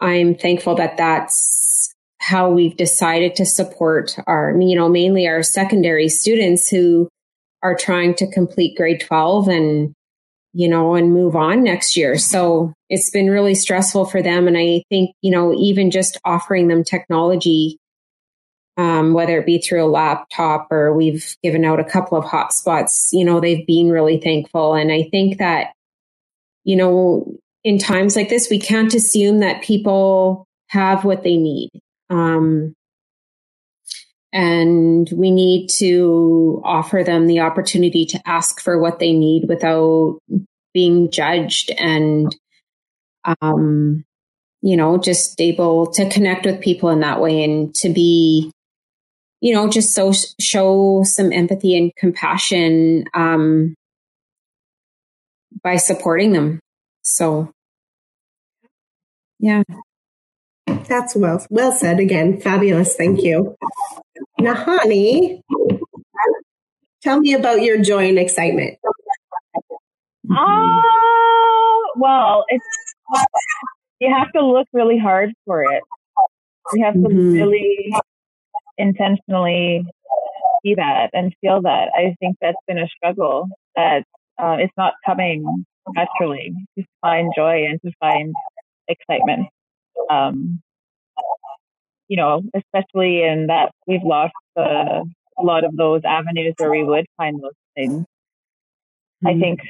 I'm 0.00 0.34
thankful 0.34 0.74
that 0.76 0.96
that's 0.96 1.94
how 2.18 2.50
we've 2.50 2.76
decided 2.76 3.36
to 3.36 3.46
support 3.46 4.16
our, 4.26 4.54
you 4.60 4.76
know, 4.76 4.88
mainly 4.88 5.26
our 5.26 5.42
secondary 5.42 6.08
students 6.08 6.68
who 6.68 7.08
are 7.62 7.74
trying 7.74 8.14
to 8.14 8.30
complete 8.30 8.76
grade 8.76 9.00
12 9.00 9.48
and, 9.48 9.94
you 10.54 10.68
know, 10.68 10.94
and 10.94 11.12
move 11.12 11.34
on 11.34 11.64
next 11.64 11.96
year. 11.96 12.16
So 12.16 12.72
it's 12.88 13.10
been 13.10 13.28
really 13.28 13.56
stressful 13.56 14.06
for 14.06 14.22
them. 14.22 14.46
And 14.46 14.56
I 14.56 14.84
think, 14.88 15.10
you 15.20 15.32
know, 15.32 15.52
even 15.52 15.90
just 15.90 16.16
offering 16.24 16.68
them 16.68 16.84
technology, 16.84 17.76
um, 18.76 19.14
whether 19.14 19.38
it 19.38 19.46
be 19.46 19.58
through 19.58 19.84
a 19.84 19.90
laptop 19.90 20.68
or 20.70 20.94
we've 20.94 21.36
given 21.42 21.64
out 21.64 21.80
a 21.80 21.84
couple 21.84 22.16
of 22.16 22.24
hotspots, 22.24 23.08
you 23.12 23.24
know, 23.24 23.40
they've 23.40 23.66
been 23.66 23.90
really 23.90 24.20
thankful. 24.20 24.74
And 24.74 24.92
I 24.92 25.08
think 25.10 25.38
that, 25.38 25.72
you 26.62 26.76
know, 26.76 27.36
in 27.64 27.78
times 27.78 28.14
like 28.14 28.28
this, 28.28 28.48
we 28.48 28.60
can't 28.60 28.94
assume 28.94 29.40
that 29.40 29.62
people 29.62 30.46
have 30.68 31.04
what 31.04 31.24
they 31.24 31.36
need. 31.36 31.70
Um, 32.10 32.74
and 34.34 35.08
we 35.14 35.30
need 35.30 35.68
to 35.68 36.60
offer 36.64 37.04
them 37.04 37.28
the 37.28 37.38
opportunity 37.38 38.04
to 38.04 38.20
ask 38.26 38.60
for 38.60 38.80
what 38.80 38.98
they 38.98 39.12
need 39.12 39.44
without 39.48 40.18
being 40.74 41.08
judged 41.12 41.70
and, 41.78 42.34
um, 43.40 44.04
you 44.60 44.76
know, 44.76 44.98
just 44.98 45.40
able 45.40 45.86
to 45.92 46.10
connect 46.10 46.44
with 46.46 46.60
people 46.60 46.90
in 46.90 46.98
that 47.00 47.20
way 47.20 47.44
and 47.44 47.72
to 47.76 47.88
be, 47.88 48.50
you 49.40 49.54
know, 49.54 49.68
just 49.68 49.94
so 49.94 50.12
show 50.40 51.04
some 51.04 51.32
empathy 51.32 51.76
and 51.78 51.94
compassion, 51.94 53.04
um, 53.14 53.76
by 55.62 55.76
supporting 55.76 56.32
them. 56.32 56.58
So, 57.02 57.52
yeah. 59.38 59.62
That's 60.88 61.16
well 61.16 61.44
well 61.50 61.72
said 61.72 62.00
again. 62.00 62.40
Fabulous. 62.40 62.96
Thank 62.96 63.22
you. 63.22 63.56
Nahani, 64.40 65.40
tell 67.02 67.20
me 67.20 67.34
about 67.34 67.62
your 67.62 67.80
joy 67.80 68.08
and 68.08 68.18
excitement. 68.18 68.78
Ah, 70.30 70.78
uh, 70.78 70.82
well, 71.96 72.44
it's 72.48 72.64
you 74.00 74.12
have 74.12 74.32
to 74.32 74.44
look 74.44 74.68
really 74.72 74.98
hard 74.98 75.32
for 75.44 75.62
it. 75.62 75.82
You 76.74 76.84
have 76.84 76.94
to 76.94 77.00
mm-hmm. 77.00 77.32
really 77.32 77.92
intentionally 78.78 79.84
see 80.62 80.74
that 80.74 81.10
and 81.12 81.34
feel 81.40 81.62
that. 81.62 81.90
I 81.94 82.16
think 82.20 82.36
that's 82.40 82.56
been 82.66 82.78
a 82.78 82.88
struggle 82.88 83.48
that 83.76 84.04
uh, 84.38 84.56
it's 84.58 84.72
not 84.76 84.94
coming 85.04 85.64
naturally 85.94 86.52
to 86.78 86.84
find 87.00 87.32
joy 87.36 87.64
and 87.68 87.80
to 87.82 87.92
find 88.00 88.34
excitement. 88.88 89.48
Um, 90.10 90.60
you 92.08 92.16
know, 92.16 92.42
especially 92.54 93.22
in 93.22 93.46
that 93.48 93.72
we've 93.86 94.02
lost 94.04 94.34
uh, 94.56 95.02
a 95.38 95.42
lot 95.42 95.64
of 95.64 95.76
those 95.76 96.02
avenues 96.04 96.54
where 96.58 96.70
we 96.70 96.84
would 96.84 97.06
find 97.16 97.42
those 97.42 97.52
things. 97.74 98.04
Mm-hmm. 99.24 99.26
I 99.26 99.40
think, 99.40 99.60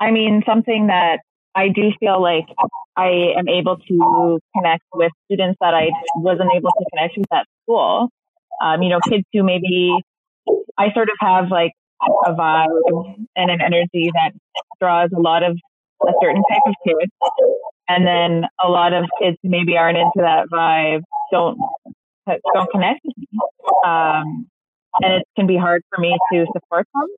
I 0.00 0.10
mean, 0.10 0.42
something 0.46 0.88
that 0.88 1.20
I 1.54 1.68
do 1.68 1.90
feel 2.00 2.20
like 2.20 2.46
I 2.96 3.32
am 3.36 3.48
able 3.48 3.76
to 3.76 4.40
connect 4.56 4.84
with 4.92 5.12
students 5.26 5.58
that 5.60 5.74
I 5.74 5.90
wasn't 6.16 6.50
able 6.54 6.70
to 6.70 6.84
connect 6.92 7.16
with 7.16 7.26
at 7.32 7.46
school. 7.62 8.08
Um, 8.62 8.82
you 8.82 8.90
know, 8.90 9.00
kids 9.08 9.24
who 9.32 9.42
maybe 9.42 9.94
I 10.78 10.92
sort 10.92 11.08
of 11.08 11.16
have 11.20 11.50
like 11.50 11.72
a 12.26 12.32
vibe 12.32 13.26
and 13.36 13.50
an 13.50 13.60
energy 13.60 14.10
that 14.14 14.32
draws 14.80 15.10
a 15.16 15.20
lot 15.20 15.42
of 15.42 15.56
a 16.02 16.12
certain 16.20 16.42
type 16.50 16.62
of 16.66 16.74
kid. 16.84 17.10
And 17.88 18.06
then 18.06 18.44
a 18.64 18.68
lot 18.68 18.92
of 18.92 19.04
kids 19.20 19.36
who 19.42 19.50
maybe 19.50 19.76
aren't 19.76 19.98
into 19.98 20.18
that 20.18 20.46
vibe 20.52 21.02
don't 21.30 21.58
don't 22.26 22.70
connect 22.70 23.00
with 23.04 23.16
me. 23.18 23.26
Um, 23.84 24.46
and 25.00 25.14
it 25.14 25.26
can 25.36 25.46
be 25.46 25.56
hard 25.56 25.82
for 25.90 26.00
me 26.00 26.16
to 26.32 26.46
support 26.52 26.86
them. 26.94 27.08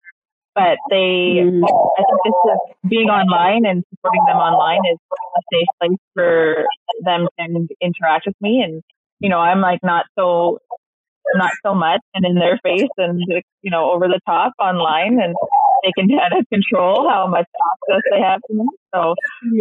But 0.54 0.78
they, 0.88 1.42
mm. 1.42 1.62
I 1.64 2.02
think 2.06 2.20
this 2.24 2.34
is 2.52 2.88
being 2.88 3.08
online 3.08 3.66
and 3.66 3.82
supporting 3.90 4.22
them 4.28 4.36
online 4.36 4.80
is 4.92 4.98
a 5.10 5.40
safe 5.52 5.66
place 5.80 5.98
for 6.14 6.64
them 7.04 7.26
to 7.40 7.74
interact 7.82 8.26
with 8.26 8.36
me. 8.40 8.62
And, 8.64 8.80
you 9.18 9.28
know, 9.28 9.40
I'm 9.40 9.60
like 9.60 9.80
not 9.82 10.06
so 10.16 10.58
not 11.34 11.50
so 11.64 11.74
much 11.74 12.00
and 12.14 12.24
in 12.26 12.34
their 12.34 12.58
face 12.62 12.90
and 12.98 13.20
you 13.62 13.70
know 13.70 13.90
over 13.90 14.06
the 14.08 14.20
top 14.26 14.52
online 14.58 15.18
and 15.20 15.34
they 15.84 15.92
can 15.92 16.08
kind 16.08 16.32
of 16.32 16.48
control 16.48 17.08
how 17.08 17.26
much 17.26 17.44
access 17.44 18.02
they 18.10 18.20
have 18.20 18.40
to 18.48 18.54
me 18.54 18.66
so 18.94 19.14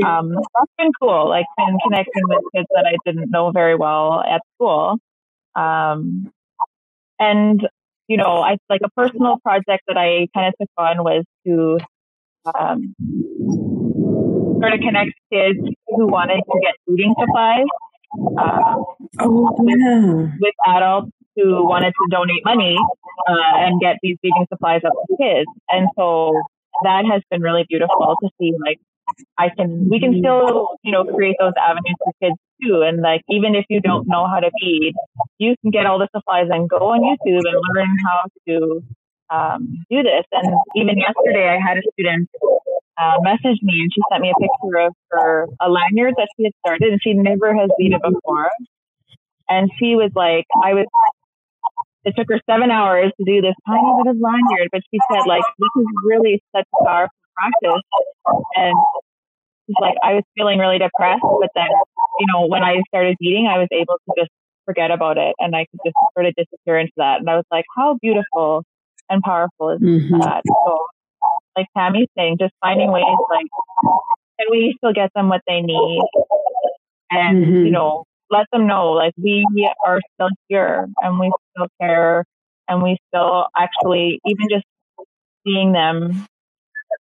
um, 0.06 0.30
that's 0.30 0.72
been 0.78 0.92
cool. 1.02 1.28
Like 1.28 1.46
been 1.58 1.78
connecting 1.84 2.24
with 2.28 2.44
kids 2.56 2.68
that 2.72 2.86
i 2.86 2.96
didn't 3.06 3.32
know 3.32 3.52
very 3.52 3.76
well 3.76 4.22
at 4.22 4.42
school. 4.56 4.98
Um, 5.56 6.32
and 7.20 7.62
you 8.08 8.18
know 8.18 8.42
i 8.42 8.58
like 8.70 8.82
a 8.84 8.90
personal 8.90 9.38
project 9.44 9.84
that 9.88 9.98
i 9.98 10.28
kind 10.34 10.48
of 10.48 10.54
took 10.60 10.70
on 10.78 11.04
was 11.04 11.24
to 11.46 11.78
um, 12.54 12.96
sort 14.60 14.74
of 14.74 14.80
connect 14.80 15.12
kids 15.32 15.60
who 15.88 16.08
wanted 16.08 16.42
to 16.42 16.60
get 16.62 16.74
reading 16.88 17.14
supplies 17.20 17.66
uh, 18.38 18.76
oh, 19.22 19.56
yeah. 19.66 20.06
with, 20.06 20.32
with 20.42 20.54
adults 20.68 21.12
who 21.36 21.68
wanted 21.68 21.92
to 21.92 22.06
donate 22.12 22.44
money 22.46 22.78
uh, 23.28 23.58
and 23.58 23.80
get 23.82 23.98
these 24.02 24.18
reading 24.24 24.46
supplies 24.50 24.82
up 24.86 24.94
to 24.94 25.18
kids. 25.18 25.50
And 25.70 25.88
so 25.96 26.34
that 26.84 27.06
has 27.12 27.22
been 27.30 27.42
really 27.42 27.66
beautiful 27.68 28.16
to 28.22 28.30
see 28.40 28.54
like 28.66 28.80
I 29.38 29.50
can 29.50 29.90
we 29.90 30.00
can 30.00 30.20
still, 30.20 30.78
you 30.84 30.92
know, 30.92 31.04
create 31.04 31.36
those 31.40 31.54
avenues 31.60 31.98
for 32.04 32.14
kids 32.22 32.38
too. 32.62 32.82
And 32.82 33.02
like 33.02 33.22
even 33.30 33.56
if 33.56 33.66
you 33.70 33.82
don't 33.82 34.08
know 34.08 34.28
how 34.28 34.40
to 34.40 34.50
read, 34.62 34.94
you 35.38 35.56
can 35.62 35.72
get 35.72 35.86
all 35.86 36.00
the 36.00 36.08
supplies 36.16 36.48
and 36.50 36.70
go 36.70 36.78
on 36.78 37.02
YouTube 37.02 37.44
and 37.46 37.58
learn 37.76 37.96
how 38.06 38.24
to 38.48 38.84
um, 39.30 39.86
do 39.90 40.04
this. 40.04 40.26
And 40.32 40.54
even 40.76 40.98
yesterday, 40.98 41.50
I 41.50 41.60
had 41.60 41.78
a 41.78 41.82
student 41.94 42.30
uh, 42.98 43.18
message 43.22 43.60
me 43.62 43.82
and 43.82 43.92
she 43.94 44.02
sent 44.12 44.22
me 44.22 44.32
a 44.32 44.40
picture 44.40 44.80
of 44.88 44.94
her 45.12 45.48
a 45.60 45.70
lanyard 45.70 46.14
that 46.18 46.28
she 46.38 46.46
had 46.46 46.54
started 46.66 46.92
and 46.92 47.02
she 47.02 47.14
never 47.14 47.56
has 47.56 47.70
beat 47.78 47.92
it 47.92 48.02
before. 48.02 48.50
And 49.50 49.70
she 49.78 49.96
was 49.96 50.12
like, 50.16 50.46
I 50.64 50.74
was. 50.74 50.86
It 52.06 52.14
took 52.18 52.28
her 52.30 52.40
seven 52.50 52.72
hours 52.72 53.12
to 53.18 53.24
do 53.24 53.42
this 53.42 53.56
tiny 53.68 53.92
bit 54.04 54.12
of 54.12 54.18
lanyard, 54.20 54.70
but 54.72 54.82
she 54.92 55.00
said, 55.12 55.24
like, 55.28 55.44
this 55.60 55.74
is 55.80 55.88
really 56.04 56.44
such 56.56 56.68
a 56.80 56.84
powerful 56.84 57.16
practice. 57.36 57.84
And 58.56 58.76
she's 59.66 59.80
like, 59.80 59.96
I 60.04 60.16
was 60.16 60.24
feeling 60.36 60.60
really 60.60 60.80
depressed, 60.80 61.24
but 61.24 61.50
then, 61.56 61.70
you 62.20 62.28
know, 62.34 62.48
when 62.48 62.64
I 62.64 62.82
started 62.90 63.16
beading, 63.20 63.48
I 63.48 63.58
was 63.58 63.70
able 63.72 63.96
to 63.96 64.12
just 64.20 64.32
forget 64.66 64.92
about 64.92 65.18
it 65.18 65.36
and 65.40 65.56
I 65.56 65.66
could 65.72 65.80
just 65.86 65.96
sort 66.14 66.26
of 66.26 66.34
disappear 66.36 66.80
into 66.80 66.94
that. 66.98 67.20
And 67.20 67.30
I 67.30 67.36
was 67.36 67.46
like, 67.52 67.66
how 67.76 67.98
beautiful 68.02 68.64
and 69.10 69.22
powerful 69.22 69.72
is 69.72 69.82
mm-hmm. 69.82 70.20
that? 70.20 70.42
So, 70.46 70.80
like 71.56 71.68
Tammy's 71.78 72.08
saying, 72.18 72.38
just 72.40 72.54
finding 72.62 72.92
ways 72.92 73.04
like, 73.30 73.48
can 74.40 74.48
we 74.50 74.74
still 74.78 74.94
get 74.94 75.12
them 75.16 75.30
what 75.30 75.42
they 75.48 75.62
need? 75.62 76.02
And, 77.12 77.46
mm-hmm. 77.46 77.66
you 77.66 77.72
know, 77.72 78.06
let 78.34 78.48
them 78.52 78.68
know 78.68 78.92
like 78.92 79.14
we 79.16 79.46
are 79.86 80.00
still 80.14 80.30
here 80.50 80.90
and 81.02 81.20
we 81.20 81.32
still 81.52 81.68
care 81.80 82.26
and 82.68 82.82
we 82.82 82.98
still 83.08 83.46
actually, 83.56 84.20
even 84.26 84.48
just 84.50 84.66
seeing 85.46 85.72
them 85.72 86.26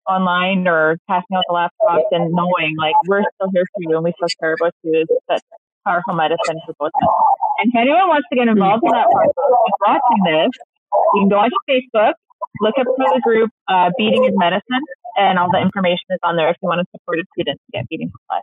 online 0.09 0.67
or 0.67 0.99
passing 1.09 1.37
out 1.37 1.45
the 1.49 1.55
laptops 1.55 2.09
and 2.11 2.33
knowing 2.33 2.77
like 2.79 2.95
we're 3.07 3.23
still 3.35 3.51
here 3.53 3.65
for 3.73 3.81
you 3.81 3.97
and 3.97 4.05
we 4.05 4.13
still 4.17 4.29
care 4.41 4.55
about 4.55 4.73
you 4.83 5.01
is 5.01 5.09
such 5.31 5.43
powerful 5.87 6.15
medicine 6.15 6.59
for 6.67 6.75
both 6.79 6.93
of 6.95 7.09
us. 7.09 7.15
And 7.59 7.73
if 7.73 7.81
anyone 7.81 8.09
wants 8.09 8.29
to 8.31 8.37
get 8.37 8.49
involved 8.49 8.83
in 8.85 8.91
that 8.93 9.09
process, 9.11 9.35
watching 9.81 10.23
this, 10.25 10.51
you 11.15 11.21
can 11.23 11.29
go 11.29 11.39
onto 11.39 11.57
Facebook, 11.69 12.15
look 12.61 12.75
up 12.79 12.87
for 12.87 13.07
the 13.15 13.21
group 13.23 13.51
uh, 13.69 13.91
Beading 13.97 14.25
is 14.25 14.35
Medicine, 14.35 14.85
and 15.17 15.39
all 15.39 15.51
the 15.51 15.61
information 15.61 16.07
is 16.11 16.19
on 16.23 16.37
there 16.37 16.51
if 16.51 16.57
you 16.63 16.69
want 16.69 16.81
to 16.81 16.87
support 16.93 17.19
a 17.19 17.25
student 17.35 17.59
to 17.59 17.79
get 17.79 17.89
beading 17.89 18.11
supplies. 18.11 18.43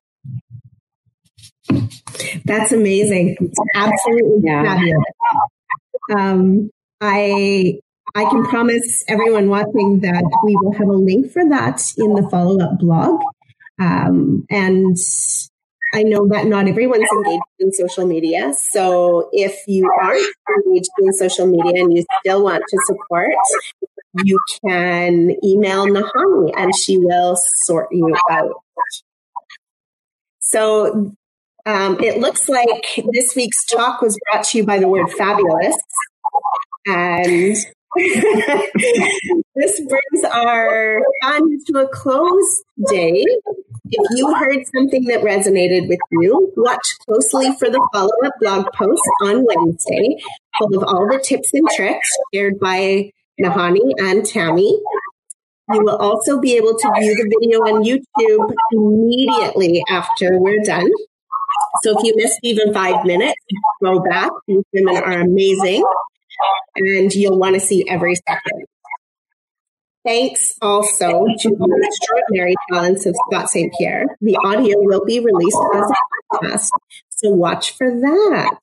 That's 2.45 2.71
amazing. 2.71 3.38
It's 3.39 3.60
absolutely 3.75 4.41
yeah. 4.43 4.63
fabulous. 4.63 5.05
Um, 6.15 6.69
I 7.01 7.79
I 8.15 8.23
can 8.25 8.43
promise 8.45 9.03
everyone 9.08 9.49
watching 9.49 9.99
that 10.01 10.23
we 10.43 10.55
will 10.55 10.73
have 10.73 10.88
a 10.88 10.93
link 10.93 11.32
for 11.32 11.47
that 11.49 11.82
in 11.97 12.15
the 12.15 12.27
follow 12.29 12.60
up 12.60 12.79
blog. 12.79 13.21
Um, 13.79 14.45
and 14.49 14.97
I 15.93 16.03
know 16.03 16.27
that 16.29 16.47
not 16.47 16.67
everyone's 16.67 17.08
engaged 17.12 17.43
in 17.60 17.71
social 17.71 18.05
media. 18.05 18.53
So 18.53 19.29
if 19.32 19.55
you 19.67 19.89
aren't 20.01 20.36
engaged 20.65 20.89
in 20.99 21.13
social 21.13 21.47
media 21.47 21.84
and 21.84 21.95
you 21.95 22.03
still 22.19 22.43
want 22.43 22.63
to 22.67 22.77
support, 22.86 23.34
you 24.23 24.39
can 24.65 25.36
email 25.43 25.86
Nahani 25.86 26.53
and 26.58 26.71
she 26.75 26.97
will 26.97 27.38
sort 27.38 27.89
you 27.91 28.15
out. 28.29 28.53
So 30.39 31.15
um, 31.65 32.00
it 32.02 32.19
looks 32.19 32.50
like 32.50 33.02
this 33.12 33.36
week's 33.36 33.65
talk 33.65 34.02
was 34.02 34.17
brought 34.26 34.45
to 34.45 34.58
you 34.58 34.65
by 34.65 34.80
the 34.80 34.88
word 34.88 35.12
fabulous. 35.12 35.76
And 36.88 37.56
this 39.56 39.82
brings 39.82 40.24
our 40.32 41.02
fun 41.24 41.58
to 41.67 41.80
a 41.80 41.88
close 41.89 42.63
day. 42.89 43.26
If 43.91 44.17
you 44.17 44.34
heard 44.36 44.63
something 44.76 45.06
that 45.06 45.22
resonated 45.22 45.88
with 45.88 46.00
you, 46.12 46.54
watch 46.56 46.98
closely 47.06 47.52
for 47.58 47.69
the 47.69 47.86
follow 47.93 48.12
up 48.26 48.34
blog 48.39 48.67
post 48.74 49.02
on 49.24 49.45
Wednesday, 49.45 50.17
full 50.58 50.78
of 50.78 50.84
all 50.84 51.08
the 51.10 51.19
tips 51.19 51.52
and 51.54 51.67
tricks 51.76 52.10
shared 52.34 52.60
by 52.60 53.12
Nahani 53.41 53.91
and 53.98 54.26
Tammy. 54.26 54.80
You 55.72 55.84
will 55.84 55.98
also 55.98 56.39
be 56.39 56.56
able 56.58 56.78
to 56.78 56.91
view 57.00 57.15
the 57.15 57.36
video 57.39 57.60
on 57.60 57.84
YouTube 57.84 58.54
immediately 58.72 59.84
after 59.89 60.39
we're 60.39 60.63
done. 60.63 60.89
So 61.84 61.97
if 61.97 62.03
you 62.03 62.13
missed 62.15 62.39
even 62.43 62.73
five 62.73 63.05
minutes, 63.05 63.39
go 63.84 63.99
back. 63.99 64.32
These 64.47 64.63
women 64.73 64.97
are 64.97 65.21
amazing 65.21 65.84
and 66.75 67.13
you'll 67.13 67.39
want 67.39 67.55
to 67.55 67.60
see 67.60 67.88
every 67.88 68.15
second. 68.15 68.65
Thanks 70.05 70.55
also 70.62 71.25
to 71.39 71.49
the 71.49 71.88
extraordinary 71.88 72.55
talents 72.71 73.05
of 73.05 73.15
Scott 73.27 73.49
St. 73.49 73.71
Pierre. 73.77 74.05
The 74.21 74.38
audio 74.45 74.75
will 74.77 75.03
be 75.05 75.19
released 75.19 75.58
as 75.75 75.91
a 75.91 76.36
podcast, 76.36 76.69
so 77.10 77.29
watch 77.29 77.75
for 77.75 77.91
that. 77.91 78.60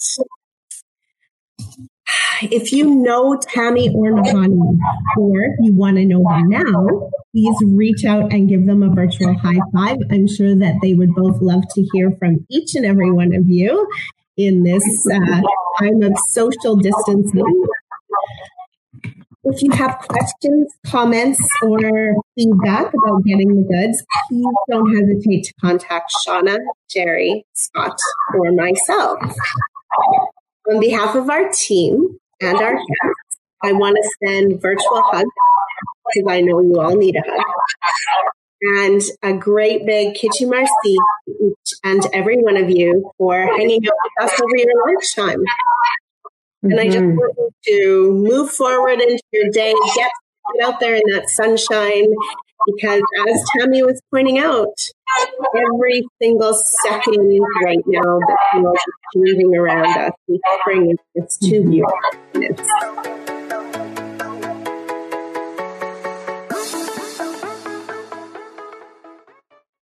If 2.43 2.73
you 2.73 2.95
know 2.95 3.39
Tammy 3.41 3.89
or 3.95 4.13
Nahani, 4.13 4.79
or 5.19 5.57
you 5.61 5.73
want 5.73 5.97
to 5.97 6.05
know 6.05 6.23
them 6.23 6.49
now, 6.49 7.11
please 7.33 7.57
reach 7.65 8.05
out 8.05 8.33
and 8.33 8.49
give 8.49 8.67
them 8.67 8.83
a 8.83 8.95
virtual 8.95 9.37
high 9.39 9.61
five. 9.75 9.97
I'm 10.11 10.29
sure 10.29 10.55
that 10.55 10.75
they 10.83 10.95
would 10.95 11.15
both 11.15 11.41
love 11.41 11.63
to 11.75 11.89
hear 11.93 12.13
from 12.19 12.47
each 12.51 12.75
and 12.75 12.85
every 12.85 13.11
one 13.11 13.35
of 13.35 13.49
you 13.49 13.89
in 14.37 14.65
this 14.65 14.83
uh, 15.13 15.41
time 15.79 16.03
of 16.03 16.13
social 16.29 16.77
distancing. 16.77 17.67
If 19.45 19.63
you 19.63 19.71
have 19.73 19.99
questions, 19.99 20.75
comments, 20.87 21.41
or 21.63 22.15
feedback 22.35 22.93
about 22.93 23.25
getting 23.25 23.49
the 23.55 23.63
goods, 23.63 24.05
please 24.29 24.45
don't 24.69 24.95
hesitate 24.95 25.45
to 25.45 25.55
contact 25.61 26.13
Shauna, 26.27 26.59
Jerry, 26.91 27.47
Scott, 27.53 27.97
or 28.35 28.51
myself. 28.53 29.21
On 30.69 30.81
behalf 30.81 31.15
of 31.15 31.31
our 31.31 31.49
team 31.51 32.19
and 32.41 32.59
our 32.59 32.75
guests, 32.75 33.39
I 33.63 33.73
want 33.73 33.97
to 33.97 34.27
send 34.27 34.61
virtual 34.61 35.03
hugs 35.03 35.31
because 36.15 36.31
I 36.31 36.41
know 36.41 36.61
you 36.61 36.81
all 36.81 36.97
need 36.97 37.17
a 37.17 37.23
hug 37.27 37.45
and 38.61 39.03
a 39.23 39.33
great 39.35 39.87
big 39.87 40.15
Kitchi 40.15 40.49
Marcy 40.49 40.97
each 41.29 41.75
and 41.85 42.07
every 42.13 42.39
one 42.39 42.57
of 42.57 42.71
you 42.71 43.11
for 43.19 43.35
hanging 43.35 43.87
out 43.87 43.95
with 44.05 44.31
us 44.31 44.41
over 44.41 44.57
your 44.57 44.73
lunchtime. 44.87 45.41
Mm-hmm. 45.41 46.71
And 46.71 46.81
I 46.81 46.85
just 46.85 46.99
mm-hmm. 46.99 47.17
want 47.17 47.55
you 47.67 47.79
to 47.79 48.13
move 48.13 48.51
forward 48.51 49.01
into 49.01 49.23
your 49.33 49.51
day, 49.51 49.75
get 49.97 50.11
out 50.65 50.81
there 50.81 50.95
in 50.95 51.03
that 51.13 51.29
sunshine, 51.29 52.07
because 52.65 53.03
as 53.29 53.45
Tammy 53.59 53.83
was 53.83 54.01
pointing 54.11 54.39
out, 54.39 54.75
every 55.55 56.03
single 56.21 56.55
second 56.55 57.41
right 57.65 57.83
now 57.87 58.03
the 58.03 58.61
world 58.63 58.77
is 58.77 58.95
changing 59.15 59.55
around 59.55 59.97
us. 59.97 60.13
spring 60.61 60.97
is 61.15 61.39
beautiful. 61.41 61.93